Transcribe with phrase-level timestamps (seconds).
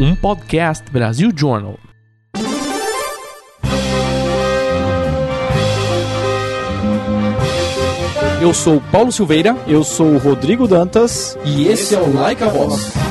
[0.00, 1.78] um podcast Brasil Journal.
[8.40, 9.54] Eu sou Paulo Silveira.
[9.66, 11.36] Eu sou o Rodrigo Dantas.
[11.44, 13.09] E esse é o Like a Voz.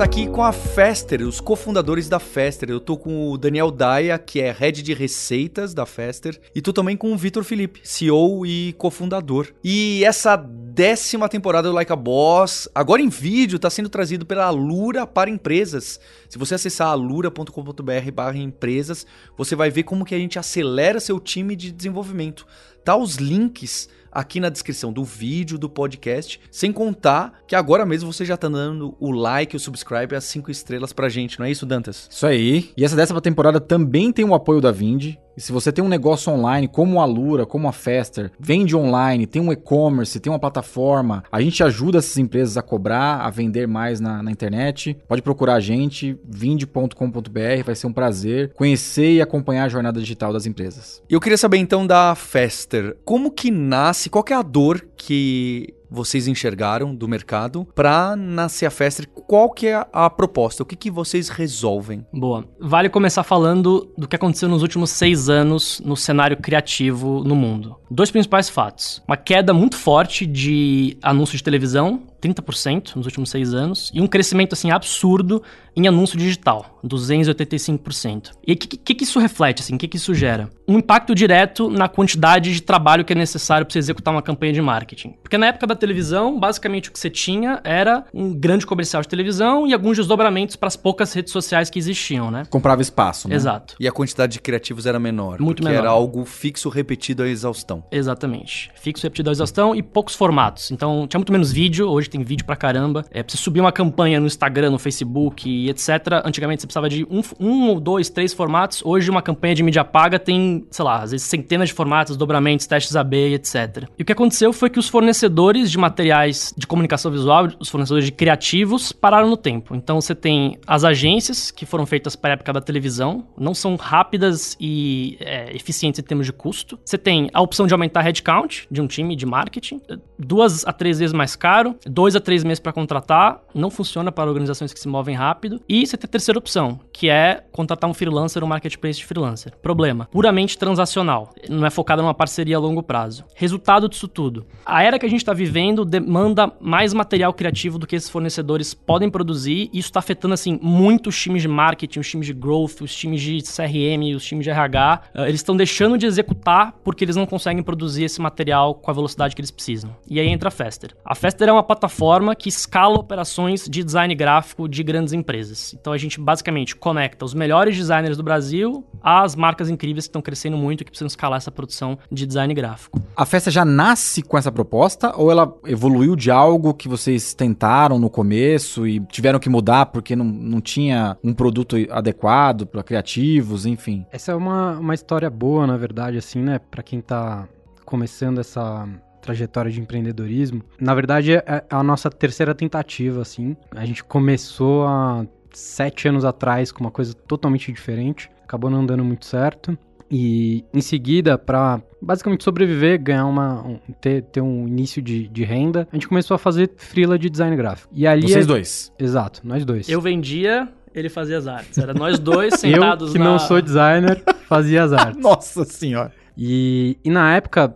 [0.00, 2.70] E hoje a gente tá aqui com a Fester, os cofundadores da Fester.
[2.70, 6.72] Eu tô com o Daniel Daia, que é head de receitas da Fester, e tô
[6.72, 9.48] também com o Vitor Felipe, CEO e cofundador.
[9.62, 14.46] E essa décima temporada do Like a Boss, agora em vídeo, tá sendo trazido pela
[14.46, 16.00] Alura para empresas.
[16.30, 21.54] Se você acessar alura.com.br empresas, você vai ver como que a gente acelera seu time
[21.54, 22.46] de desenvolvimento.
[22.82, 28.12] Tá os links aqui na descrição do vídeo, do podcast, sem contar que agora mesmo
[28.12, 31.50] você já tá dando o like, o subscribe, as cinco estrelas pra gente, não é
[31.50, 32.08] isso, Dantas?
[32.10, 32.70] Isso aí.
[32.76, 35.18] E essa décima temporada também tem o apoio da Vindi.
[35.40, 39.26] E se você tem um negócio online, como a Lura, como a Fester, vende online,
[39.26, 43.66] tem um e-commerce, tem uma plataforma, a gente ajuda essas empresas a cobrar, a vender
[43.66, 44.98] mais na, na internet.
[45.08, 50.30] Pode procurar a gente, vinde.com.br, vai ser um prazer conhecer e acompanhar a jornada digital
[50.30, 51.02] das empresas.
[51.08, 56.28] Eu queria saber então da Fester, como que nasce, qual é a dor que vocês
[56.28, 59.08] enxergaram do mercado para nascer a Fester?
[59.08, 60.62] Qual que é a proposta?
[60.62, 62.06] O que, que vocês resolvem?
[62.12, 62.44] Boa.
[62.60, 67.76] Vale começar falando do que aconteceu nos últimos seis anos no cenário criativo no mundo.
[67.90, 69.02] Dois principais fatos.
[69.06, 74.06] Uma queda muito forte de anúncios de televisão, 30% nos últimos seis anos, e um
[74.06, 75.42] crescimento assim absurdo
[75.76, 78.30] em anúncio digital, 285%.
[78.46, 79.74] E o que, que, que, isso reflete, assim?
[79.74, 80.50] O que, que isso gera?
[80.66, 84.52] Um impacto direto na quantidade de trabalho que é necessário para você executar uma campanha
[84.52, 85.14] de marketing.
[85.22, 89.08] Porque na época da televisão, basicamente o que você tinha era um grande comercial de
[89.08, 92.44] televisão e alguns desdobramentos para as poucas redes sociais que existiam, né?
[92.50, 93.34] Comprava espaço, né?
[93.34, 93.76] Exato.
[93.78, 95.40] E a quantidade de criativos era menor.
[95.40, 95.84] Muito porque menor.
[95.84, 97.84] era algo fixo, repetido à exaustão.
[97.90, 98.70] Exatamente.
[98.74, 100.70] Fixo, repetido à exaustão e poucos formatos.
[100.70, 103.04] Então, tinha muito menos vídeo, hoje tem vídeo pra caramba.
[103.10, 105.88] É, pra você subir uma campanha no Instagram, no Facebook e etc.
[106.24, 108.82] Antigamente você precisava de um, um ou dois, três formatos.
[108.84, 112.66] Hoje uma campanha de mídia paga tem, sei lá, às vezes centenas de formatos, dobramentos,
[112.66, 113.88] testes AB etc.
[113.98, 118.04] E o que aconteceu foi que os fornecedores de materiais de comunicação visual, os fornecedores
[118.04, 119.74] de criativos, pararam no tempo.
[119.74, 123.76] Então você tem as agências que foram feitas para a época da televisão, não são
[123.76, 126.78] rápidas e é, eficientes em termos de custo.
[126.84, 129.80] Você tem a opção de aumentar headcount de um time de marketing,
[130.18, 134.30] duas a três vezes mais caro, dois a três meses para contratar, não funciona para
[134.30, 135.60] organizações que se movem rápido.
[135.68, 139.54] E você tem a terceira opção, que é contratar um freelancer, um marketplace de freelancer.
[139.58, 143.26] Problema, puramente transacional, não é focada numa parceria a longo prazo.
[143.34, 147.86] Resultado disso tudo, a era que a gente está vivendo demanda mais material criativo do
[147.86, 152.00] que esses fornecedores podem produzir, e isso está afetando assim muito os times de marketing,
[152.00, 155.02] os times de growth, os times de CRM, os times de RH.
[155.14, 158.94] Uh, eles estão deixando de executar porque eles não conseguem produzir esse material com a
[158.94, 159.94] velocidade que eles precisam.
[160.08, 160.96] E aí entra a Fester.
[161.04, 161.89] A Fester é uma plataforma
[162.38, 165.74] que escala operações de design gráfico de grandes empresas.
[165.78, 170.22] Então a gente basicamente conecta os melhores designers do Brasil às marcas incríveis que estão
[170.22, 173.00] crescendo muito e que precisam escalar essa produção de design gráfico.
[173.16, 177.98] A festa já nasce com essa proposta ou ela evoluiu de algo que vocês tentaram
[177.98, 183.66] no começo e tiveram que mudar porque não, não tinha um produto adequado para criativos,
[183.66, 184.06] enfim?
[184.10, 186.58] Essa é uma, uma história boa, na verdade, assim, né?
[186.70, 187.48] Para quem tá
[187.84, 188.86] começando essa
[189.20, 190.62] trajetória de empreendedorismo.
[190.80, 193.56] Na verdade, é a nossa terceira tentativa, assim.
[193.72, 198.30] A gente começou há sete anos atrás com uma coisa totalmente diferente.
[198.44, 199.78] Acabou não dando muito certo.
[200.10, 203.62] E em seguida, para basicamente sobreviver, ganhar uma.
[203.62, 207.30] Um, ter, ter um início de, de renda, a gente começou a fazer freela de
[207.30, 207.92] design gráfico.
[207.94, 208.28] E ali.
[208.28, 208.48] Vocês é...
[208.48, 208.92] dois.
[208.98, 209.88] Exato, nós dois.
[209.88, 211.78] Eu vendia, ele fazia as artes.
[211.78, 213.24] Era nós dois sentados Eu, que na...
[213.26, 215.22] não sou designer, fazia as artes.
[215.22, 216.12] Nossa senhora.
[216.36, 217.74] E, e na época,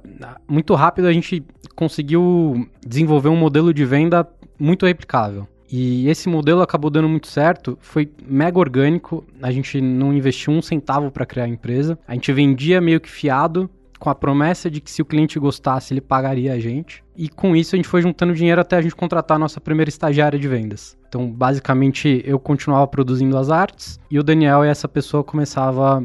[0.49, 4.27] muito rápido, a gente conseguiu desenvolver um modelo de venda
[4.59, 5.47] muito replicável.
[5.71, 10.63] E esse modelo acabou dando muito certo, foi mega orgânico, a gente não investiu um
[10.63, 13.69] centavo para criar a empresa, a gente vendia meio que fiado,
[13.99, 17.03] com a promessa de que se o cliente gostasse, ele pagaria a gente.
[17.17, 19.89] E com isso a gente foi juntando dinheiro até a gente contratar a nossa primeira
[19.89, 20.97] estagiária de vendas.
[21.09, 26.05] Então, basicamente, eu continuava produzindo as artes e o Daniel e essa pessoa começava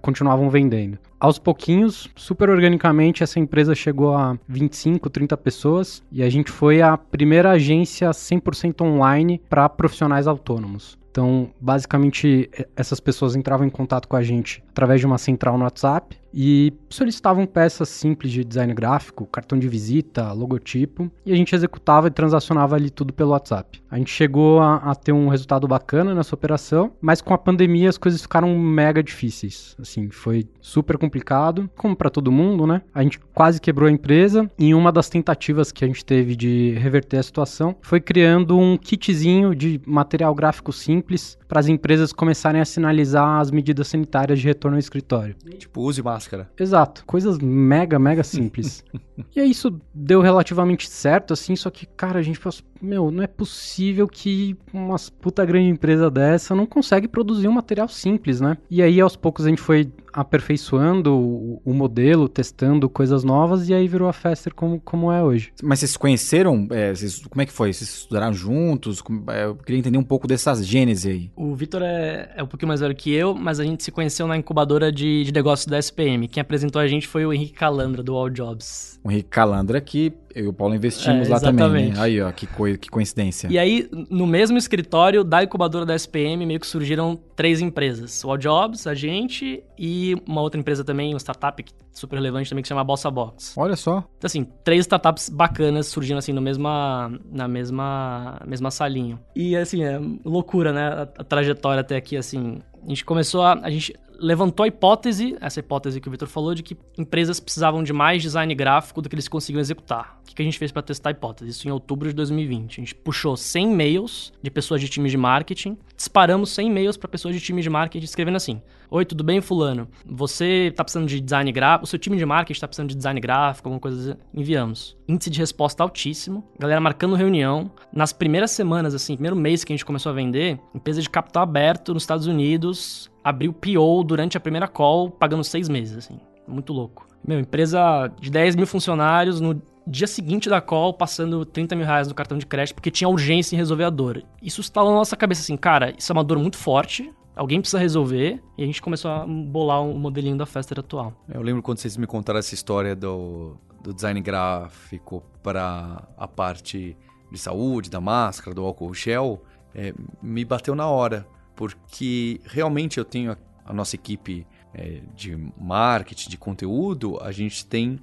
[0.00, 0.98] continuavam vendendo.
[1.20, 6.80] Aos pouquinhos, super organicamente, essa empresa chegou a 25, 30 pessoas e a gente foi
[6.80, 10.98] a primeira agência 100% online para profissionais autônomos.
[11.10, 15.64] Então, basicamente, essas pessoas entravam em contato com a gente através de uma central no
[15.64, 16.16] WhatsApp.
[16.32, 22.08] E solicitavam peças simples de design gráfico, cartão de visita, logotipo, e a gente executava
[22.08, 23.82] e transacionava ali tudo pelo WhatsApp.
[23.90, 27.88] A gente chegou a, a ter um resultado bacana nessa operação, mas com a pandemia
[27.88, 29.76] as coisas ficaram mega difíceis.
[29.80, 32.82] Assim, foi super complicado, como para todo mundo, né?
[32.94, 36.72] A gente quase quebrou a empresa e uma das tentativas que a gente teve de
[36.78, 42.60] reverter a situação foi criando um kitzinho de material gráfico simples para as empresas começarem
[42.60, 45.34] a sinalizar as medidas sanitárias de retorno ao escritório.
[45.58, 46.50] Tipo, use máscara.
[46.58, 48.84] Exato, coisas mega, mega simples.
[49.34, 53.22] e aí isso deu relativamente certo, assim, só que, cara, a gente pensou, meu, não
[53.22, 58.56] é possível que uma puta grande empresa dessa não consegue produzir um material simples, né?
[58.70, 59.90] E aí, aos poucos, a gente foi
[60.34, 65.22] aperfeiçoando o, o modelo, testando coisas novas, e aí virou a Fester como, como é
[65.22, 65.52] hoje.
[65.62, 66.66] Mas vocês se conheceram?
[66.70, 67.72] É, vocês- como é que foi?
[67.72, 69.02] Vocês estudaram juntos?
[69.28, 71.30] É, eu queria entender um pouco dessas gênese aí.
[71.36, 74.26] O Vitor é, é um pouquinho mais velho que eu, mas a gente se conheceu
[74.26, 76.26] na incubadora de, de negócios da SPM.
[76.28, 78.98] Quem apresentou a gente foi o Henrique Calandra, do All Jobs.
[79.02, 81.94] O Henrique Calandra, que eu e o Paulo investimos É, lá também, né?
[81.98, 83.48] Aí, ó, que, coi- que coincidência.
[83.50, 88.22] E aí, no mesmo escritório da incubadora da SPM, meio que surgiram três empresas.
[88.24, 92.62] O All Jobs, a gente, e uma outra empresa também, uma startup super relevante também,
[92.62, 93.54] que se chama Bossa Box.
[93.56, 94.04] Olha só.
[94.18, 99.18] Então, assim, três startups bacanas surgindo, assim, no mesma, na mesma, mesma salinho.
[99.34, 100.88] E, assim, é loucura, né?
[100.88, 102.58] A, a trajetória até aqui, assim.
[102.84, 103.54] A gente começou a...
[103.62, 107.82] A gente levantou a hipótese, essa hipótese que o Victor falou, de que empresas precisavam
[107.82, 110.20] de mais design gráfico do que eles conseguiam executar.
[110.30, 111.50] O que, a gente fez para testar a hipótese?
[111.50, 112.72] Isso em outubro de 2020.
[112.72, 117.08] A gente puxou 100 e-mails de pessoas de times de marketing, disparamos 100 e-mails para
[117.08, 119.88] pessoas de time de marketing escrevendo assim: Oi, tudo bem, Fulano?
[120.06, 121.84] Você tá precisando de design gráfico?
[121.84, 124.20] O seu time de marketing tá precisando de design gráfico, alguma coisa assim?
[124.32, 124.96] Enviamos.
[125.08, 127.70] Índice de resposta altíssimo, galera marcando reunião.
[127.92, 131.42] Nas primeiras semanas, assim, primeiro mês que a gente começou a vender, empresa de capital
[131.42, 136.18] aberto nos Estados Unidos abriu PO durante a primeira call, pagando seis meses, assim.
[136.46, 137.06] Muito louco.
[137.26, 142.08] Meu, empresa de 10 mil funcionários, no dia seguinte da call, passando 30 mil reais
[142.08, 144.22] no cartão de crédito, porque tinha urgência em resolver a dor.
[144.42, 147.78] Isso instalou na nossa cabeça assim, cara, isso é uma dor muito forte, alguém precisa
[147.78, 151.12] resolver, e a gente começou a bolar um modelinho da Fester atual.
[151.28, 156.96] Eu lembro quando vocês me contaram essa história do, do design gráfico para a parte
[157.30, 159.42] de saúde, da máscara, do álcool gel,
[159.74, 161.26] é, me bateu na hora,
[161.60, 163.36] porque realmente eu tenho a,
[163.66, 168.00] a nossa equipe é, de marketing, de conteúdo, a gente tem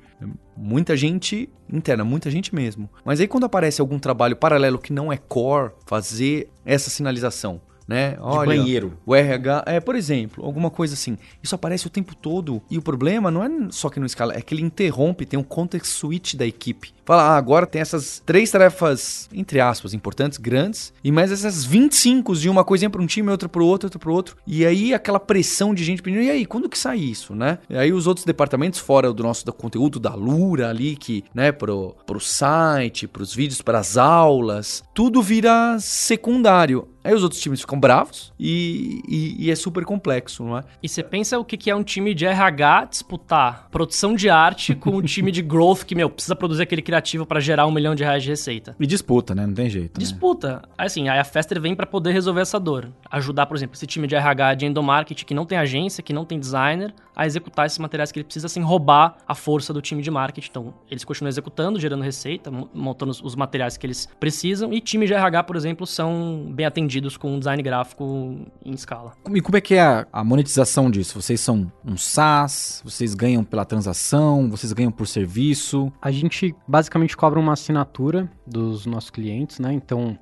[0.56, 2.88] muita gente interna, muita gente mesmo.
[3.04, 8.12] Mas aí quando aparece algum trabalho paralelo que não é core, fazer essa sinalização, né?
[8.12, 8.98] De Olha, banheiro.
[9.06, 11.18] o RH, é, por exemplo, alguma coisa assim.
[11.42, 12.62] Isso aparece o tempo todo.
[12.70, 15.44] E o problema não é só que não escala, é que ele interrompe, tem um
[15.44, 16.94] context switch da equipe.
[17.06, 22.36] Fala, ah, agora tem essas três tarefas, entre aspas, importantes, grandes, e mais essas 25
[22.36, 24.36] de uma coisinha para um time, outra para o outro, outra para o outro.
[24.46, 27.60] E aí aquela pressão de gente pedindo, e aí, quando que sai isso, né?
[27.70, 31.54] E aí os outros departamentos, fora do nosso do conteúdo da Lura ali, que, né,
[31.54, 36.90] pro, pro site, pros vídeos, para as aulas, tudo vira secundário.
[37.08, 40.64] Aí os outros times ficam bravos e, e- e é super complexo, não é?
[40.84, 44.76] E você pensa o que que é um time de RH disputar produção de arte
[44.76, 47.96] com um time de growth que, meu, precisa produzir aquele criativo pra gerar um milhão
[47.96, 48.76] de reais de receita.
[48.80, 49.46] E disputa, né?
[49.46, 49.98] Não tem jeito.
[49.98, 50.04] né?
[50.04, 50.62] Disputa.
[50.78, 52.90] Aí, assim, aí a Fester vem pra poder resolver essa dor.
[53.10, 56.26] Ajudar, por exemplo, esse time de RH de endomarketing que não tem agência, que não
[56.26, 60.02] tem designer, a executar esses materiais que ele precisa sem roubar a força do time
[60.02, 60.50] de marketing.
[60.52, 64.72] Então, eles continuam executando, gerando receita, mo- montando os- os materiais que eles precisam.
[64.74, 69.14] E time de RH, por exemplo, são bem atendidos com um design gráfico em escala.
[69.30, 71.22] E como é que é a, a monetização disso?
[71.22, 72.82] Vocês são um SaaS?
[72.84, 74.50] Vocês ganham pela transação?
[74.50, 75.92] Vocês ganham por serviço?
[76.02, 79.74] A gente basicamente cobra uma assinatura dos nossos clientes, né?
[79.74, 80.18] Então,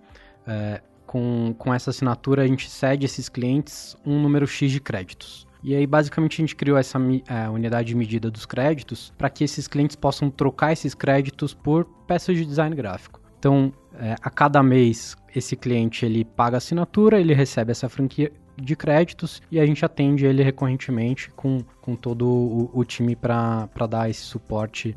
[0.46, 4.80] é, com, com essa assinatura, a gente cede a esses clientes um número X de
[4.80, 5.48] créditos.
[5.64, 9.44] E aí, basicamente, a gente criou essa é, unidade de medida dos créditos para que
[9.44, 13.20] esses clientes possam trocar esses créditos por peças de design gráfico.
[13.40, 18.76] Então, é, a cada mês, esse cliente ele paga assinatura, ele recebe essa franquia de
[18.76, 24.10] créditos e a gente atende ele recorrentemente com, com todo o, o time para dar
[24.10, 24.96] esse suporte.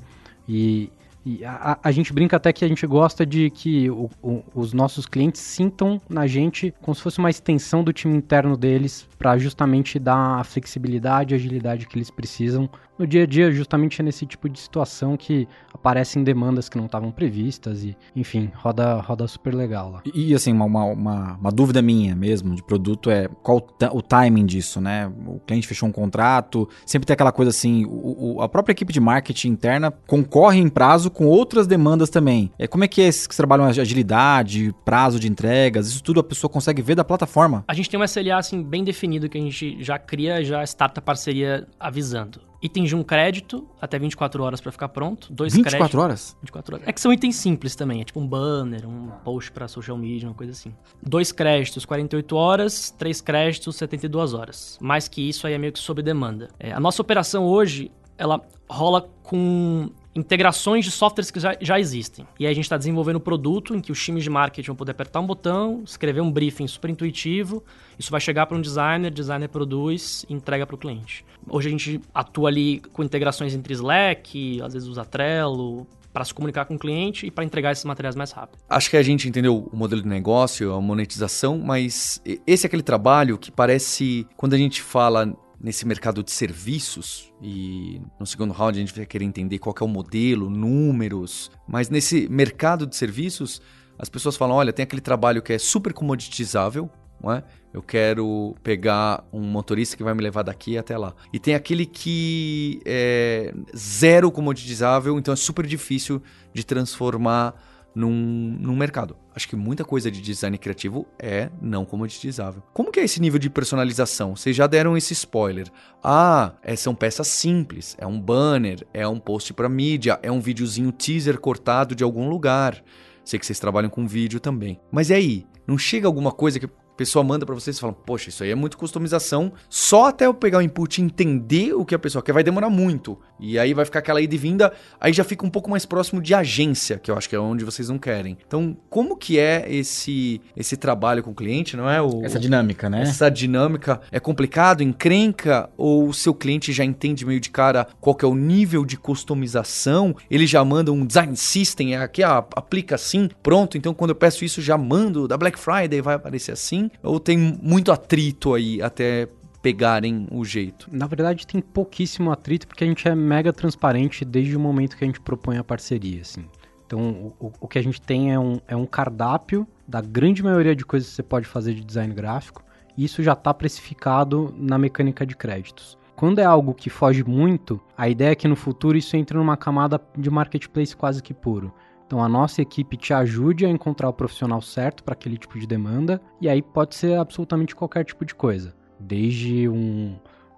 [0.49, 0.91] E,
[1.27, 4.43] e a, a- a gente brinca até que a gente gosta de que o- o-
[4.55, 9.09] os nossos clientes sintam na gente como se fosse uma extensão do time interno deles
[9.19, 14.01] para justamente dar a flexibilidade e agilidade que eles precisam no dia a dia, justamente
[14.01, 19.01] é nesse tipo de situação que aparecem demandas que não estavam previstas e, enfim, roda,
[19.01, 20.03] roda super legal lá.
[20.15, 24.03] E, e, assim, uma, uma, uma, uma dúvida minha mesmo de produto é qual o
[24.03, 25.11] timing disso, né?
[25.27, 28.93] O cliente fechou um contrato, sempre tem aquela coisa assim, o, o- a própria equipe
[28.93, 32.51] de marketing interna concorre em prazo com outras demandas também.
[32.59, 36.21] É, como é que é esses que trabalham a agilidade, prazo de entregas, isso tudo
[36.21, 37.65] a pessoa consegue ver da plataforma?
[37.69, 41.01] A gente tem um SLA assim bem definido que a gente já cria, já starta
[41.01, 42.41] a parceria avisando.
[42.63, 45.33] Itens de um crédito, até 24 horas pra ficar pronto.
[45.33, 46.01] Dois 24 créditos.
[46.01, 46.37] horas?
[46.43, 46.89] 24 horas.
[46.89, 50.29] É que são itens simples também, é tipo um banner, um post pra social media,
[50.29, 50.75] uma coisa assim.
[51.03, 54.79] Dois créditos, 48 horas, três créditos, 72 horas.
[54.81, 56.49] Mais que isso aí é meio que sob demanda.
[56.59, 62.27] É, a nossa operação hoje, ela rola com integrações de softwares que já, já existem.
[62.39, 64.77] E aí a gente está desenvolvendo um produto em que os times de marketing vão
[64.77, 67.63] poder apertar um botão, escrever um briefing super intuitivo,
[67.99, 71.25] isso vai chegar para um designer, designer produz e entrega para o cliente.
[71.49, 76.35] Hoje a gente atua ali com integrações entre Slack, às vezes usa Trello, para se
[76.35, 78.59] comunicar com o cliente e para entregar esses materiais mais rápido.
[78.69, 82.83] Acho que a gente entendeu o modelo de negócio, a monetização, mas esse é aquele
[82.83, 88.79] trabalho que parece, quando a gente fala nesse mercado de serviços, e no segundo round
[88.79, 93.61] a gente vai querer entender qual é o modelo, números, mas nesse mercado de serviços,
[93.99, 96.89] as pessoas falam, olha, tem aquele trabalho que é super comoditizável,
[97.21, 97.43] não é?
[97.75, 101.15] Eu quero pegar um motorista que vai me levar daqui até lá.
[101.33, 106.23] E tem aquele que é zero comoditizável, então é super difícil
[106.55, 107.55] de transformar
[107.99, 109.17] num, num mercado.
[109.35, 112.63] Acho que muita coisa de design criativo é não comoditizável.
[112.73, 114.37] Como que é esse nível de personalização?
[114.37, 115.69] Vocês já deram esse spoiler.
[116.03, 117.97] Ah, é, são peças simples.
[117.99, 122.29] É um banner, é um post para mídia, é um videozinho teaser cortado de algum
[122.29, 122.81] lugar.
[123.25, 124.79] Sei que vocês trabalham com vídeo também.
[124.93, 125.47] Mas e aí?
[125.67, 128.55] Não chega alguma coisa que pessoa manda pra vocês e fala, poxa, isso aí é
[128.57, 129.53] muito customização.
[129.71, 132.69] Só até eu pegar o input e entender o que a pessoa quer vai demorar
[132.69, 133.17] muito.
[133.39, 136.21] E aí vai ficar aquela ida e vinda, aí já fica um pouco mais próximo
[136.21, 138.37] de agência, que eu acho que é onde vocês não querem.
[138.45, 142.03] Então, como que é esse esse trabalho com o cliente, não é?
[142.03, 143.03] O, Essa dinâmica, né?
[143.03, 148.17] essa dinâmica é complicado, encrenca, ou o seu cliente já entende meio de cara qual
[148.17, 152.39] que é o nível de customização, ele já manda um design system, é aqui ó,
[152.57, 156.51] aplica assim, pronto, então quando eu peço isso já mando, da Black Friday vai aparecer
[156.51, 159.29] assim, ou tem muito atrito aí até
[159.63, 160.89] pegarem o jeito?
[160.91, 165.05] Na verdade, tem pouquíssimo atrito porque a gente é mega transparente desde o momento que
[165.05, 166.45] a gente propõe a parceria, assim.
[166.87, 170.75] Então, o, o que a gente tem é um, é um cardápio da grande maioria
[170.75, 172.65] de coisas que você pode fazer de design gráfico,
[172.97, 175.99] e isso já está precificado na mecânica de créditos.
[176.17, 179.57] Quando é algo que foge muito, a ideia é que no futuro isso entre numa
[179.57, 181.73] camada de marketplace quase que puro.
[182.09, 185.67] Então a nossa equipe te ajude a encontrar o profissional certo para aquele tipo de
[185.67, 188.75] demanda, e aí pode ser absolutamente qualquer tipo de coisa.
[188.99, 190.17] Desde um,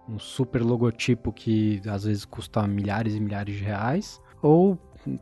[0.08, 4.78] um super logotipo que às vezes custa milhares e milhares de reais, ou,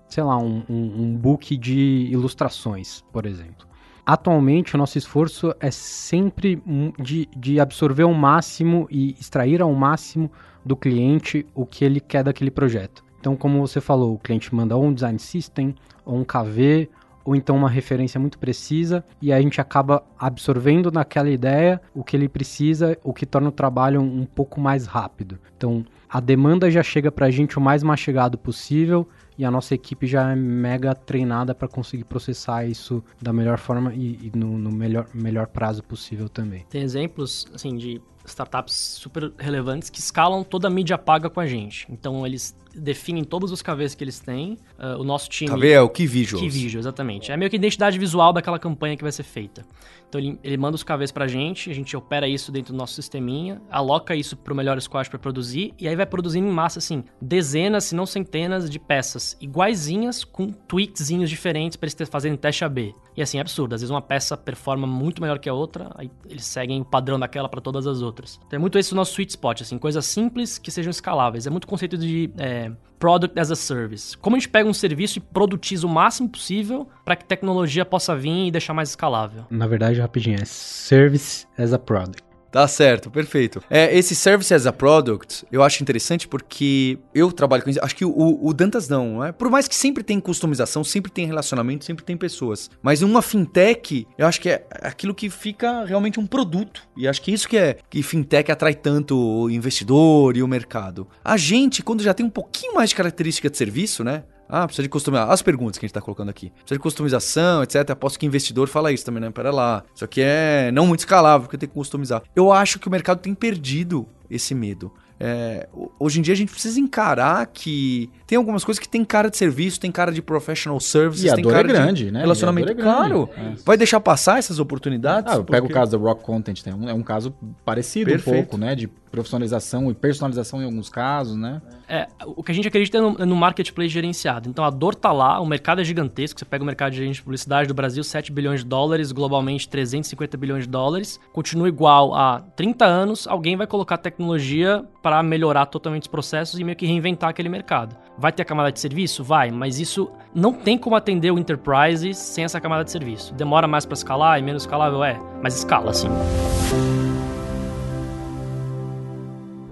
[0.06, 3.66] sei lá, um, um, um book de ilustrações, por exemplo.
[4.04, 6.62] Atualmente, o nosso esforço é sempre
[7.00, 10.30] de, de absorver ao máximo e extrair ao máximo
[10.62, 13.08] do cliente o que ele quer daquele projeto.
[13.20, 15.74] Então, como você falou, o cliente manda um design system,
[16.08, 16.88] ou um KV,
[17.22, 22.16] ou então uma referência muito precisa, e a gente acaba absorvendo naquela ideia o que
[22.16, 25.38] ele precisa, o que torna o trabalho um, um pouco mais rápido.
[25.54, 29.74] Então, a demanda já chega para a gente o mais mastigado possível, e a nossa
[29.74, 34.56] equipe já é mega treinada para conseguir processar isso da melhor forma e, e no,
[34.56, 36.64] no melhor, melhor prazo possível também.
[36.70, 41.46] Tem exemplos, assim, de startups super relevantes que escalam toda a mídia paga com a
[41.46, 41.86] gente.
[41.90, 44.58] Então, eles definem todos os KVs que eles têm.
[44.78, 45.50] Uh, o nosso time...
[45.50, 46.42] KV é o Key Visuals.
[46.42, 47.32] Key Visual, exatamente.
[47.32, 49.64] É meio que a identidade visual daquela campanha que vai ser feita.
[50.08, 52.94] Então ele, ele manda os KVs pra gente, a gente opera isso dentro do nosso
[52.94, 57.04] sisteminha, aloca isso pro melhor squad para produzir, e aí vai produzindo em massa, assim,
[57.20, 62.94] dezenas, se não centenas de peças iguaizinhas, com tweakzinhos diferentes para eles fazerem teste AB.
[63.16, 63.74] E assim, é absurdo.
[63.74, 67.18] Às vezes uma peça performa muito melhor que a outra, aí eles seguem o padrão
[67.18, 68.38] daquela para todas as outras.
[68.46, 71.46] Então é muito esse o nosso sweet spot, assim, coisas simples que sejam escaláveis.
[71.46, 72.67] É muito conceito de é,
[72.98, 74.16] product as a service.
[74.18, 78.14] Como a gente pega um serviço e produtiza o máximo possível para que tecnologia possa
[78.14, 79.44] vir e deixar mais escalável.
[79.50, 82.27] Na verdade, rapidinho, é Service as a Product.
[82.50, 83.62] Tá certo, perfeito.
[83.68, 87.80] É, esse Service as a Product eu acho interessante porque eu trabalho com isso.
[87.82, 89.32] Acho que o, o Dantas não, é?
[89.32, 92.70] Por mais que sempre tem customização, sempre tem relacionamento, sempre tem pessoas.
[92.82, 96.82] Mas uma fintech, eu acho que é aquilo que fica realmente um produto.
[96.96, 101.06] E acho que isso que é que fintech atrai tanto o investidor e o mercado.
[101.24, 104.24] A gente, quando já tem um pouquinho mais de característica de serviço, né?
[104.48, 105.32] Ah, precisa de customização.
[105.32, 106.50] As perguntas que a gente tá colocando aqui.
[106.50, 107.90] Precisa de customização, etc.
[107.90, 109.30] Aposto que investidor fala isso também, né?
[109.30, 109.84] Pera lá.
[109.94, 112.22] Isso aqui é não muito escalável, porque tem que customizar.
[112.34, 114.92] Eu acho que o mercado tem perdido esse medo.
[115.20, 119.28] É, hoje em dia a gente precisa encarar que tem algumas coisas que tem cara
[119.30, 122.10] de serviço, tem cara de professional services, E a tem dor é cara grande, de
[122.12, 122.20] né?
[122.20, 122.68] relacionamento.
[122.68, 122.98] E a dor é grande.
[123.08, 123.30] claro.
[123.36, 123.54] É.
[123.64, 125.32] Vai deixar passar essas oportunidades?
[125.32, 126.74] Ah, eu pego o Porque- caso da Rock Content, né?
[126.74, 128.38] Um- é um caso parecido Perfeito.
[128.38, 128.74] um pouco, né?
[128.74, 131.62] De profissionalização e personalização em alguns casos, né?
[131.88, 134.48] É, o que a gente acredita é no, é no marketplace gerenciado.
[134.50, 136.38] Então a dor tá lá, o mercado é gigantesco.
[136.38, 140.36] Você pega o mercado de de publicidade do Brasil, 7 bilhões de dólares, globalmente 350
[140.36, 141.18] bilhões de dólares.
[141.32, 146.64] Continua igual a 30 anos, alguém vai colocar tecnologia para melhorar totalmente os processos e
[146.64, 147.96] meio que reinventar aquele mercado.
[148.18, 149.22] Vai ter a camada de serviço?
[149.22, 153.32] Vai, mas isso não tem como atender o enterprise sem essa camada de serviço.
[153.32, 156.08] Demora mais para escalar e menos escalável é, mas escala sim.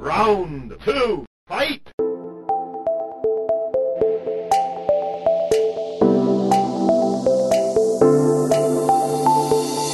[0.01, 1.83] Round two, fight!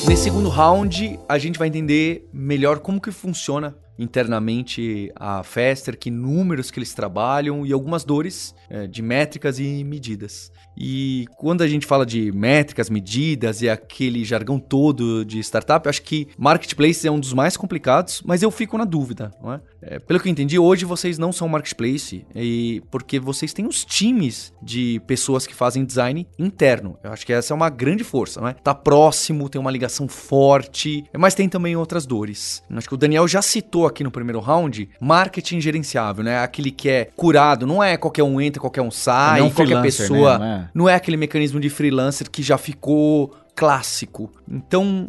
[0.07, 6.11] Nesse segundo round, a gente vai entender melhor como que funciona internamente a Fester, que
[6.11, 10.53] números que eles trabalham e algumas dores é, de métricas e medidas.
[10.77, 15.91] E quando a gente fala de métricas, medidas e aquele jargão todo de startup, eu
[15.91, 19.61] acho que marketplace é um dos mais complicados, mas eu fico na dúvida, não é?
[19.83, 23.85] é pelo que eu entendi, hoje vocês não são marketplace e porque vocês têm os
[23.85, 26.99] times de pessoas que fazem design interno.
[27.03, 28.55] Eu acho que essa é uma grande força, não é?
[28.55, 32.63] Tá próximo, tem uma ligação forte, mas tem também outras dores.
[32.71, 36.39] Eu acho que o Daniel já citou aqui no primeiro round, marketing gerenciável, né?
[36.43, 39.53] Aquele que é curado, não é qualquer um entra, qualquer um sai, Não é um
[39.53, 40.39] qualquer pessoa.
[40.39, 40.62] Não é.
[40.75, 44.31] Não é aquele mecanismo de freelancer que já ficou clássico.
[44.49, 45.09] Então,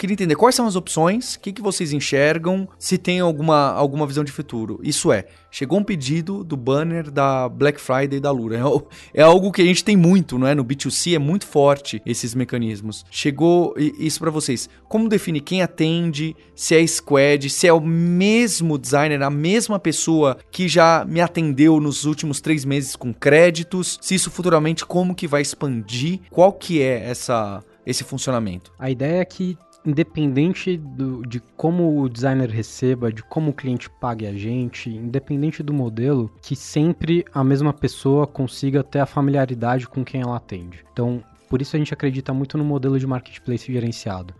[0.00, 4.06] queria entender quais são as opções, o que, que vocês enxergam, se tem alguma, alguma
[4.06, 4.80] visão de futuro.
[4.82, 8.56] Isso é, chegou um pedido do banner da Black Friday da Lura.
[8.56, 10.54] É, é algo que a gente tem muito, não é?
[10.54, 13.04] No B2C é muito forte esses mecanismos.
[13.10, 14.70] Chegou isso pra vocês.
[14.88, 20.38] Como define quem atende, se é squad, se é o mesmo designer, a mesma pessoa
[20.50, 25.26] que já me atendeu nos últimos três meses com créditos, se isso futuramente como que
[25.26, 28.72] vai expandir, qual que é essa, esse funcionamento?
[28.78, 33.88] A ideia é que, independente do- de como o designer receba, de como o cliente
[33.88, 39.88] pague a gente, independente do modelo, que sempre a mesma pessoa consiga ter a familiaridade
[39.88, 40.84] com quem ela atende.
[40.92, 44.34] Então, por isso a gente acredita muito no modelo de marketplace gerenciado.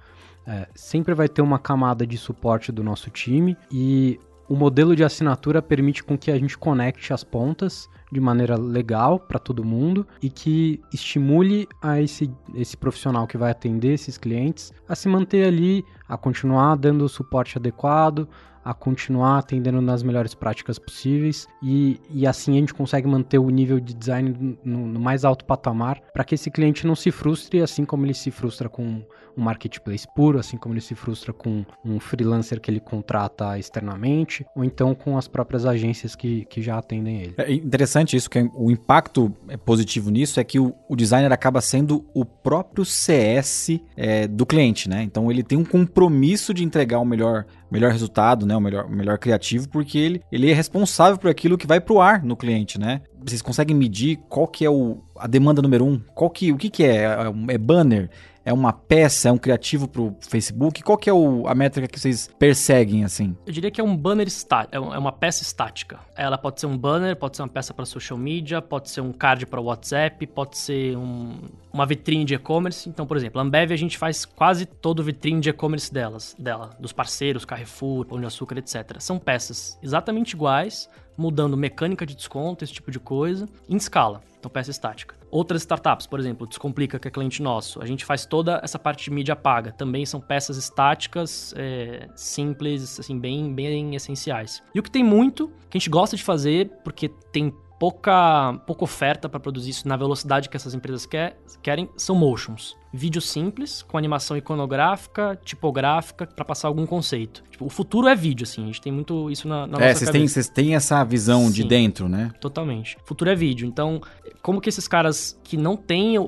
[0.47, 4.19] É, sempre vai ter uma camada de suporte do nosso time e
[4.49, 9.19] o modelo de assinatura permite com que a gente conecte as pontas de maneira legal
[9.19, 14.73] para todo mundo e que estimule a esse, esse profissional que vai atender esses clientes
[14.89, 18.29] a se manter ali, a continuar dando o suporte adequado,
[18.65, 23.49] a continuar atendendo nas melhores práticas possíveis e, e assim a gente consegue manter o
[23.49, 27.63] nível de design no, no mais alto patamar para que esse cliente não se frustre
[27.63, 29.03] assim como ele se frustra com
[29.37, 34.45] um marketplace puro, assim como ele se frustra com um freelancer que ele contrata externamente
[34.55, 37.35] ou então com as próprias agências que, que já atendem ele.
[37.39, 41.61] É interessante isso, que o impacto é, positivo nisso é que o, o designer acaba
[41.61, 45.03] sendo o próprio CS é, do cliente, né?
[45.03, 48.57] Então ele tem um compromisso de entregar o melhor, melhor resultado, né?
[48.57, 52.23] O melhor, melhor criativo, porque ele, ele é responsável por aquilo que vai pro ar
[52.23, 53.03] no cliente, né?
[53.23, 56.01] Vocês conseguem medir qual que é o, a demanda número um?
[56.15, 57.05] Qual que, o que, que é?
[57.05, 58.11] É É banner?
[58.51, 59.29] É uma peça?
[59.29, 60.83] É um criativo pro Facebook?
[60.83, 63.37] Qual que é o- a métrica que vocês perseguem, assim?
[63.47, 66.01] Eu diria que é um banner estático, é é uma peça estática.
[66.17, 69.13] Ela pode ser um banner, pode ser uma peça para social media, pode ser um
[69.13, 71.39] card para WhatsApp, pode ser um-
[71.73, 72.89] uma vitrine de e-commerce.
[72.89, 76.71] Então, por exemplo, a Ambev a gente faz quase todo vitrine de e-commerce delas, dela,
[76.81, 78.97] dos parceiros, Carrefour, Pão de Açúcar, etc.
[78.99, 80.89] São peças exatamente iguais,
[81.21, 84.23] mudando mecânica de desconto, esse tipo de coisa, em escala.
[84.39, 85.15] Então, peça estática.
[85.31, 89.05] Outras startups, por exemplo, Descomplica, que é cliente nosso, a gente faz toda essa parte
[89.05, 89.71] de mídia paga.
[89.71, 94.63] Também são peças estáticas, é, simples, assim, bem, bem essenciais.
[94.75, 98.85] E o que tem muito, que a gente gosta de fazer, porque tem pouca, pouca
[98.85, 102.77] oferta para produzir isso na velocidade que essas empresas quer, querem, são motions.
[102.93, 107.43] Vídeo simples, com animação iconográfica, tipográfica, para passar algum conceito.
[107.51, 109.81] Tipo, o futuro é vídeo, assim, a gente tem muito isso na, na é, nossa
[109.81, 110.13] vocês cabeça.
[110.13, 111.69] têm, vocês têm essa visão de Sim.
[111.69, 112.31] dentro, né?
[112.39, 112.99] Totalmente.
[113.05, 113.67] Futuro é vídeo.
[113.67, 114.03] Então,
[114.43, 116.19] como que esses caras que não têm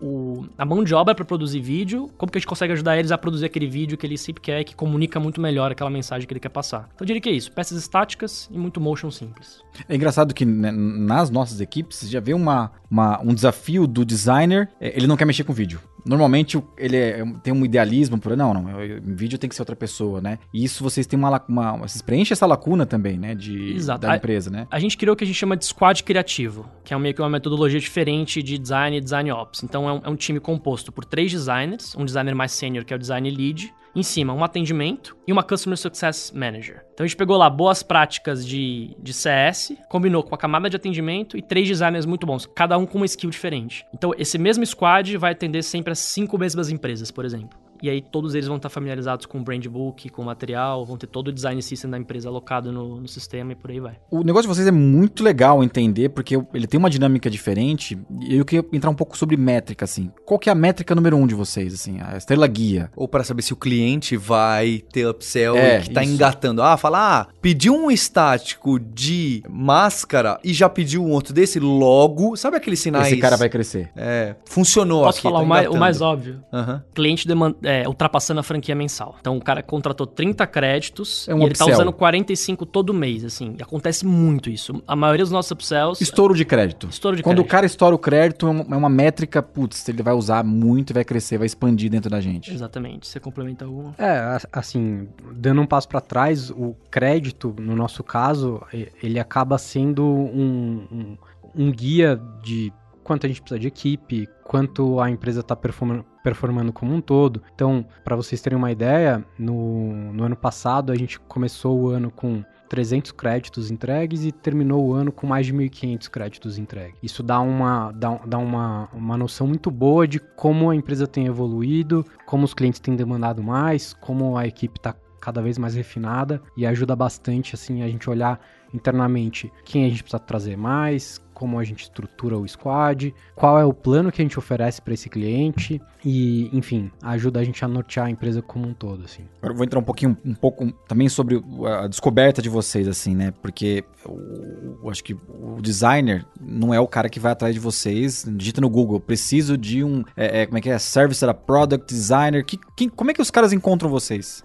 [0.00, 3.10] o, a- mão de obra para produzir vídeo, como que a gente consegue ajudar eles
[3.10, 6.32] a produzir aquele vídeo que ele sempre quer, que comunica muito melhor aquela mensagem que
[6.32, 6.88] ele quer passar?
[6.94, 7.52] Então, eu diria que é isso.
[7.52, 9.62] Peças estáticas e muito motion simples.
[9.88, 14.68] É engraçado que né, nas nossas equipes já vê uma, uma- um desafio do designer,
[14.80, 15.80] é, ele não quer mexer com vídeo.
[16.04, 19.76] Normalmente ele é- tem um idealismo por não, não, eu- vídeo tem que ser outra
[19.76, 20.38] pessoa, né?
[20.52, 24.00] E isso vocês têm uma, lac- uma vocês preenchem essa lacuna também, né, de Exato.
[24.02, 24.66] da A- empresa, né?
[24.70, 27.20] A gente criou o que a gente chama de squad criativo, que é meio que
[27.20, 29.62] uma metodologia diferente de design e design ops.
[29.62, 32.92] Então é um, é um time composto por três designers, um designer mais sênior que
[32.92, 36.84] é o design lead, em cima um atendimento e uma customer success manager.
[36.94, 40.76] Então a gente pegou lá boas práticas de, de CS, combinou com a camada de
[40.76, 43.84] atendimento e três designers muito bons, cada um com uma skill diferente.
[43.94, 47.67] Então esse mesmo squad vai atender sempre as cinco mesmas empresas, por exemplo.
[47.82, 50.96] E aí todos eles vão estar familiarizados com o brand book, com o material, vão
[50.96, 53.96] ter todo o design system da empresa alocado no, no sistema e por aí vai.
[54.10, 57.98] O negócio de vocês é muito legal entender, porque ele tem uma dinâmica diferente.
[58.22, 60.10] E eu queria entrar um pouco sobre métrica, assim.
[60.24, 61.98] Qual que é a métrica número um de vocês, assim?
[62.00, 62.90] A estrela guia.
[62.96, 66.12] Ou para saber se o cliente vai ter upsell É, e que tá isso.
[66.14, 66.62] engatando.
[66.62, 72.36] Ah, fala, ah, pediu um estático de máscara e já pediu um outro desse, logo.
[72.36, 73.06] Sabe aqueles sinais?
[73.08, 73.90] Esse cara vai crescer.
[73.96, 75.22] É, funcionou Posso aqui.
[75.28, 76.42] falar tá o, mais, o mais óbvio?
[76.52, 76.82] Aham.
[76.94, 79.16] Cliente deman- é, ultrapassando a franquia mensal.
[79.20, 81.74] Então o cara contratou 30 créditos É um e ele tá upsell.
[81.74, 83.54] usando 45 todo mês, assim.
[83.58, 84.82] E acontece muito isso.
[84.86, 86.02] A maioria dos nossos upsells...
[86.02, 86.88] Estouro de crédito.
[86.88, 87.46] Estouro de Quando crédito.
[87.46, 90.90] o cara estoura o crédito, é uma, é uma métrica, putz, ele vai usar muito
[90.90, 92.50] e vai crescer, vai expandir dentro da gente.
[92.54, 93.06] Exatamente.
[93.06, 93.94] Você complementa alguma?
[93.98, 98.62] É, assim, dando um passo para trás, o crédito, no nosso caso,
[99.02, 101.18] ele acaba sendo um, um,
[101.54, 102.72] um guia de
[103.04, 107.42] quanto a gente precisa de equipe, quanto a empresa está performando, performando como um todo.
[107.54, 112.10] Então, para vocês terem uma ideia, no, no ano passado a gente começou o ano
[112.10, 116.98] com 300 créditos entregues e terminou o ano com mais de 1.500 créditos entregues.
[117.02, 121.26] Isso dá, uma, dá, dá uma, uma noção muito boa de como a empresa tem
[121.26, 126.40] evoluído, como os clientes têm demandado mais, como a equipe está cada vez mais refinada
[126.56, 128.40] e ajuda bastante assim a gente olhar
[128.72, 133.64] internamente quem a gente precisa trazer mais, como a gente estrutura o squad, qual é
[133.64, 137.68] o plano que a gente oferece para esse cliente e, enfim, ajuda a gente a
[137.68, 139.22] nortear a empresa como um todo, assim.
[139.38, 143.14] Agora eu vou entrar um pouquinho, um pouco também sobre a descoberta de vocês, assim,
[143.14, 143.32] né?
[143.40, 147.60] Porque eu, eu acho que o designer não é o cara que vai atrás de
[147.60, 151.32] vocês, digita no Google, preciso de um, é, é, como é que é, service era
[151.34, 154.42] product designer, que, quem- como é que os caras encontram vocês?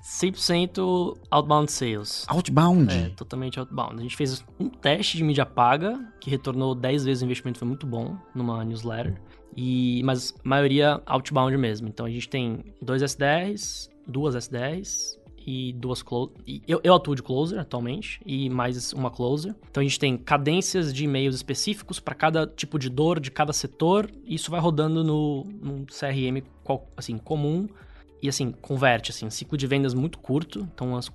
[0.48, 2.26] 100% outbound sales.
[2.28, 2.94] Outbound.
[2.94, 3.96] É, totalmente outbound.
[3.98, 7.68] A gente fez um teste de mídia paga, que retornou 10 vezes o investimento, foi
[7.68, 9.16] muito bom, numa newsletter.
[9.56, 11.88] E, mas a maioria outbound mesmo.
[11.88, 15.18] Então a gente tem dois SDRs, duas SDRs
[15.48, 16.34] e duas close.
[16.68, 19.56] Eu, eu atuo de closer atualmente e mais uma closer.
[19.72, 23.54] Então a gente tem cadências de e-mails específicos para cada tipo de dor de cada
[23.54, 24.12] setor.
[24.26, 27.66] E isso vai rodando no num CRM qual- assim comum
[28.22, 30.68] e assim converte assim, ciclo de vendas muito curto.
[30.74, 31.10] Então as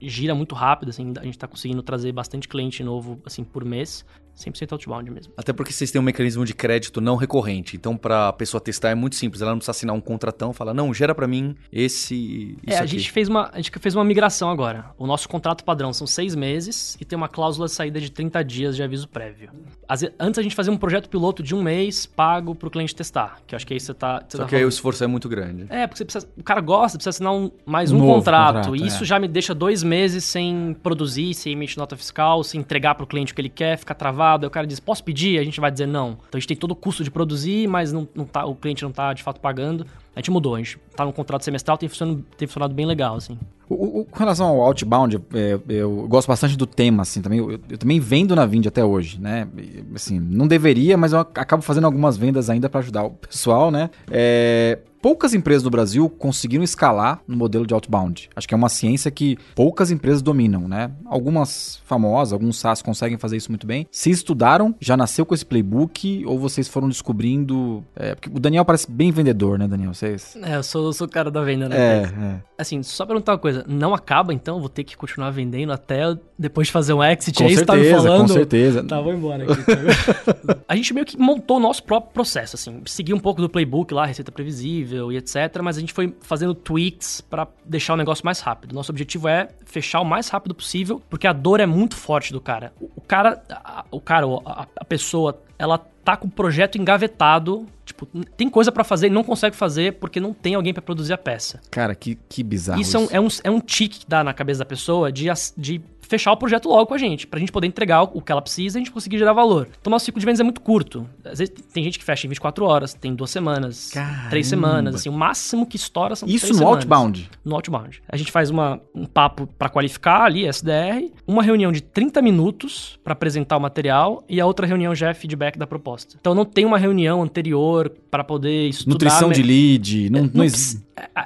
[0.00, 4.04] gira muito rápido, assim, a gente tá conseguindo trazer bastante cliente novo, assim, por mês,
[4.36, 5.32] 100% outbound mesmo.
[5.36, 7.76] Até porque vocês têm um mecanismo de crédito não recorrente.
[7.76, 9.40] Então, pra pessoa testar é muito simples.
[9.42, 12.56] Ela não precisa assinar um contratão, fala, não, gera pra mim esse.
[12.66, 14.86] É, a aqui." gente, fez uma, a gente fez uma migração agora.
[14.98, 18.42] O nosso contrato padrão são seis meses e tem uma cláusula de saída de 30
[18.44, 19.50] dias de aviso prévio.
[19.98, 23.38] Ve- antes a gente fazia um projeto piloto de um mês pago pro cliente testar,
[23.46, 24.22] que eu acho que aí você tá...
[24.28, 24.72] Você Só tá que aí o falando.
[24.72, 25.66] esforço é muito grande.
[25.68, 28.54] É, porque você precisa, o cara gosta, precisa assinar um, mais um Novo contrato.
[28.56, 29.06] contrato, e isso é.
[29.06, 33.32] já me deixa dois meses sem produzir, sem emitir nota fiscal, sem entregar pro cliente
[33.32, 34.23] o que ele quer, fica travado.
[34.24, 35.38] Aí o cara diz, posso pedir?
[35.38, 36.12] A gente vai dizer não.
[36.12, 38.82] Então a gente tem todo o custo de produzir, mas não, não tá, o cliente
[38.82, 39.86] não tá de fato pagando.
[40.14, 43.38] A gente mudou, a gente tá contrato semestral, tem funcionado, tem funcionado bem legal, assim.
[43.68, 47.38] O- o- com relação ao outbound, é, eu gosto bastante do tema, assim, também.
[47.38, 49.48] Eu, eu também vendo na Vind até hoje, né?
[49.94, 53.90] Assim, não deveria, mas eu acabo fazendo algumas vendas ainda para ajudar o pessoal, né?
[54.10, 58.28] É, poucas empresas do Brasil conseguiram escalar no modelo de outbound.
[58.36, 60.90] Acho que é uma ciência que poucas empresas dominam, né?
[61.06, 63.86] Algumas famosas, alguns SaaS conseguem fazer isso muito bem.
[63.90, 67.82] Se estudaram, já nasceu com esse playbook ou vocês foram descobrindo...
[67.96, 69.92] é, porque o Daniel parece bem vendedor, né, Daniel?
[70.04, 70.36] Vocês...
[70.42, 71.76] É, eu sou, eu sou o cara da venda, né?
[71.76, 72.40] É, é.
[72.58, 74.60] Assim, só perguntar uma coisa, não acaba então?
[74.60, 76.02] Vou ter que continuar vendendo até
[76.38, 77.36] depois de fazer um exit?
[77.38, 78.20] Com é isso que tá me certeza, falando?
[78.28, 78.84] com certeza.
[78.84, 79.62] Tá, vou embora aqui.
[80.46, 80.56] tá?
[80.68, 82.82] a gente meio que montou o nosso próprio processo, assim.
[82.86, 85.34] Seguiu um pouco do playbook lá, receita previsível e etc.
[85.62, 88.74] Mas a gente foi fazendo tweaks pra deixar o negócio mais rápido.
[88.74, 92.40] Nosso objetivo é fechar o mais rápido possível, porque a dor é muito forte do
[92.40, 92.72] cara.
[92.80, 97.66] O, cara, a- o cara, a, a pessoa, ela tá com o projeto engavetado.
[97.84, 101.12] Tipo, tem coisa pra fazer e não consegue fazer porque não tem alguém pra produzir
[101.12, 101.60] a peça.
[101.70, 104.32] Cara, que, que bizarro Isso é um, é, um, é um tique que dá na
[104.32, 107.66] cabeça da pessoa de, de fechar o projeto logo com a gente, pra gente poder
[107.66, 109.68] entregar o que ela precisa e a gente conseguir gerar valor.
[109.80, 111.08] Então, nosso ciclo de vendas é muito curto.
[111.24, 114.30] Às vezes tem gente que fecha em 24 horas, tem duas semanas, Caramba.
[114.30, 116.76] três semanas, assim, o máximo que estoura são Isso três no semanas.
[116.84, 117.30] outbound.
[117.44, 118.02] No outbound.
[118.08, 122.98] A gente faz uma, um papo pra qualificar ali, SDR, uma reunião de 30 minutos
[123.02, 126.16] pra apresentar o material e a outra reunião já é feedback da proposta.
[126.20, 128.92] Então não tem uma reunião anterior pra poder estudar...
[128.94, 130.10] Nutrição me- de lead.
[130.10, 130.44] Não, É, não não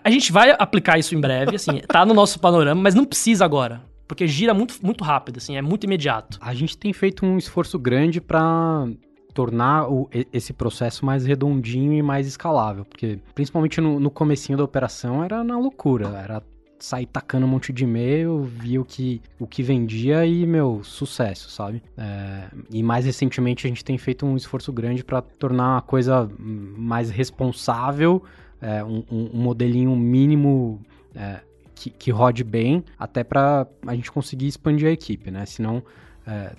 [0.03, 3.45] a gente vai aplicar isso em breve, assim, tá no nosso panorama, mas não precisa
[3.45, 3.83] agora.
[4.09, 6.39] Porque gira muito, muito rápido, assim, é muito imediato.
[6.41, 8.89] A gente tem feito um esforço grande para
[9.35, 14.65] tornar o- esse processo mais redondinho e mais escalável, porque principalmente no, no comecinho da
[14.65, 16.43] operação era na loucura, era
[16.81, 21.51] sair tacando um monte de e-mail, via o que, o que vendia e, meu, sucesso,
[21.51, 21.83] sabe?
[21.97, 26.29] É, e mais recentemente a gente tem feito um esforço grande para tornar a coisa
[26.39, 28.23] mais responsável,
[28.61, 30.81] é, um, um- um modelinho mínimo
[31.15, 31.41] é,
[31.79, 35.47] que, que rode bem, até para a gente conseguir expandir a equipe, né?
[35.47, 35.83] Senão
[36.27, 36.53] é,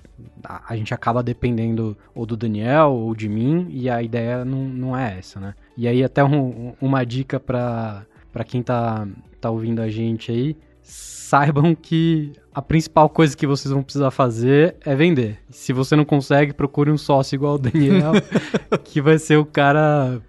[0.43, 4.97] a, gente acaba dependendo ou do Daniel ou de mim, e a ideia não, não
[4.97, 5.53] é essa, né?
[5.77, 8.05] E aí até um- uma dica para
[8.47, 9.07] quem tá,
[9.39, 10.55] tá ouvindo a gente aí,
[10.89, 15.37] saibam que a principal coisa que vocês vão precisar fazer é vender.
[15.49, 18.13] Se você não consegue, procure um sócio igual o Daniel,
[18.83, 20.21] que vai ser o cara,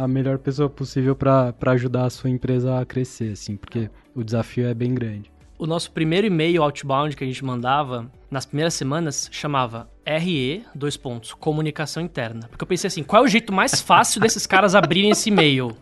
[0.00, 4.66] a melhor pessoa possível para ajudar a sua empresa a crescer, assim, porque o desafio
[4.66, 5.30] é bem grande.
[5.58, 10.96] O nosso primeiro e-mail outbound que a gente mandava, nas primeiras semanas, chamava RE, dois
[10.96, 12.48] pontos, comunicação interna.
[12.48, 15.76] Porque eu pensei assim, qual é o jeito mais fácil desses caras abrirem esse e-mail?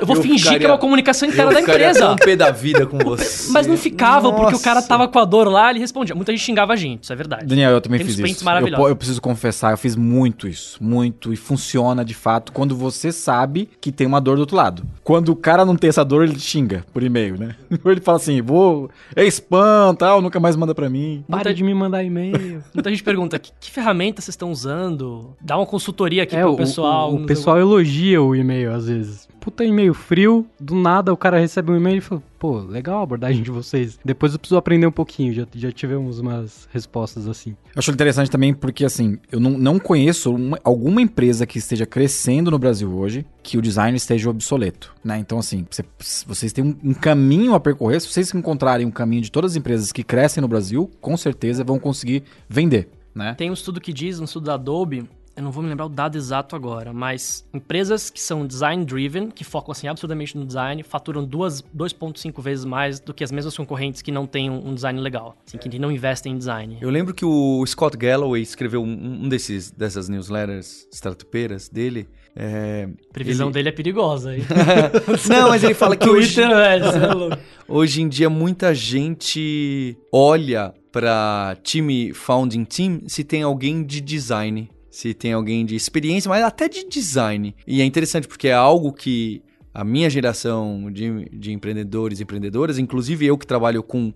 [0.00, 2.06] Eu vou Eu fingir que é ficaria- uma comunicação interna Eu da ficaria empresa.
[2.06, 3.50] tão pé da vida com você.
[3.54, 4.88] Mas não ficava, porque o cara Nossa.
[4.88, 6.14] tava com a dor lá, ele respondia.
[6.16, 7.46] Muita gente xingava a gente, isso é verdade.
[7.46, 8.44] Daniel, eu também Tem fiz isso.
[8.48, 10.82] Eu, eu preciso confessar, eu fiz muito isso.
[10.82, 11.32] Muito.
[11.32, 14.82] E funciona de fato quando você sabe que tem uma dor do outro lado.
[15.04, 17.54] Quando o cara não tem essa dor, ele xinga por e-mail, né?
[17.84, 18.90] Ou ele fala assim, vou.
[19.14, 21.24] É spam, tal, nunca mais manda pra mim.
[21.28, 22.62] Muita- de me mandar e-mail.
[22.74, 25.36] Muita gente pergunta, que, que ferramenta vocês estão usando?
[25.40, 27.10] Dá uma consultoria aqui é, pro o, pessoal.
[27.12, 29.28] o, o sei pessoal elogia o e-mail às vezes.
[29.44, 33.02] Puta e-mail frio, do nada o cara recebe um e-mail e fala, pô, legal a
[33.02, 33.98] abordagem de vocês.
[34.02, 37.50] Depois eu preciso aprender um pouquinho, já, já tivemos umas respostas assim.
[37.50, 41.84] Eu acho interessante também porque, assim, eu não, não conheço uma- alguma empresa que esteja
[41.84, 45.18] crescendo no Brasil hoje que o design esteja obsoleto, né?
[45.18, 45.84] Então, assim, você-
[46.26, 48.00] vocês têm um, um caminho a percorrer.
[48.00, 51.62] Se vocês encontrarem um caminho de todas as empresas que crescem no Brasil, com certeza
[51.62, 53.34] vão conseguir vender, né?
[53.34, 55.04] Tem um estudo que diz, um estudo da Adobe,
[55.36, 59.30] eu não vou me lembrar o dado exato agora, mas empresas que são design driven,
[59.30, 63.56] que focam assim absurdamente no design, faturam duas- 2.5 vezes mais do que as mesmas
[63.56, 66.78] concorrentes que não têm um design legal, assim, que não investem em design.
[66.80, 72.08] Eu lembro que o Scott Galloway escreveu um, um desses, dessas newsletters startupeiras dele.
[72.36, 74.32] É, A previsão ele- dele é perigosa.
[75.28, 77.36] Não, mas ele fala que hoje, é louco.
[77.68, 84.68] hoje em dia muita gente olha pra time founding team se tem alguém de design,
[84.94, 87.52] se tem alguém de experiência, mas até de design.
[87.66, 92.78] E é interessante porque é algo que a minha geração de, de empreendedores e empreendedoras,
[92.78, 94.12] inclusive eu que trabalho com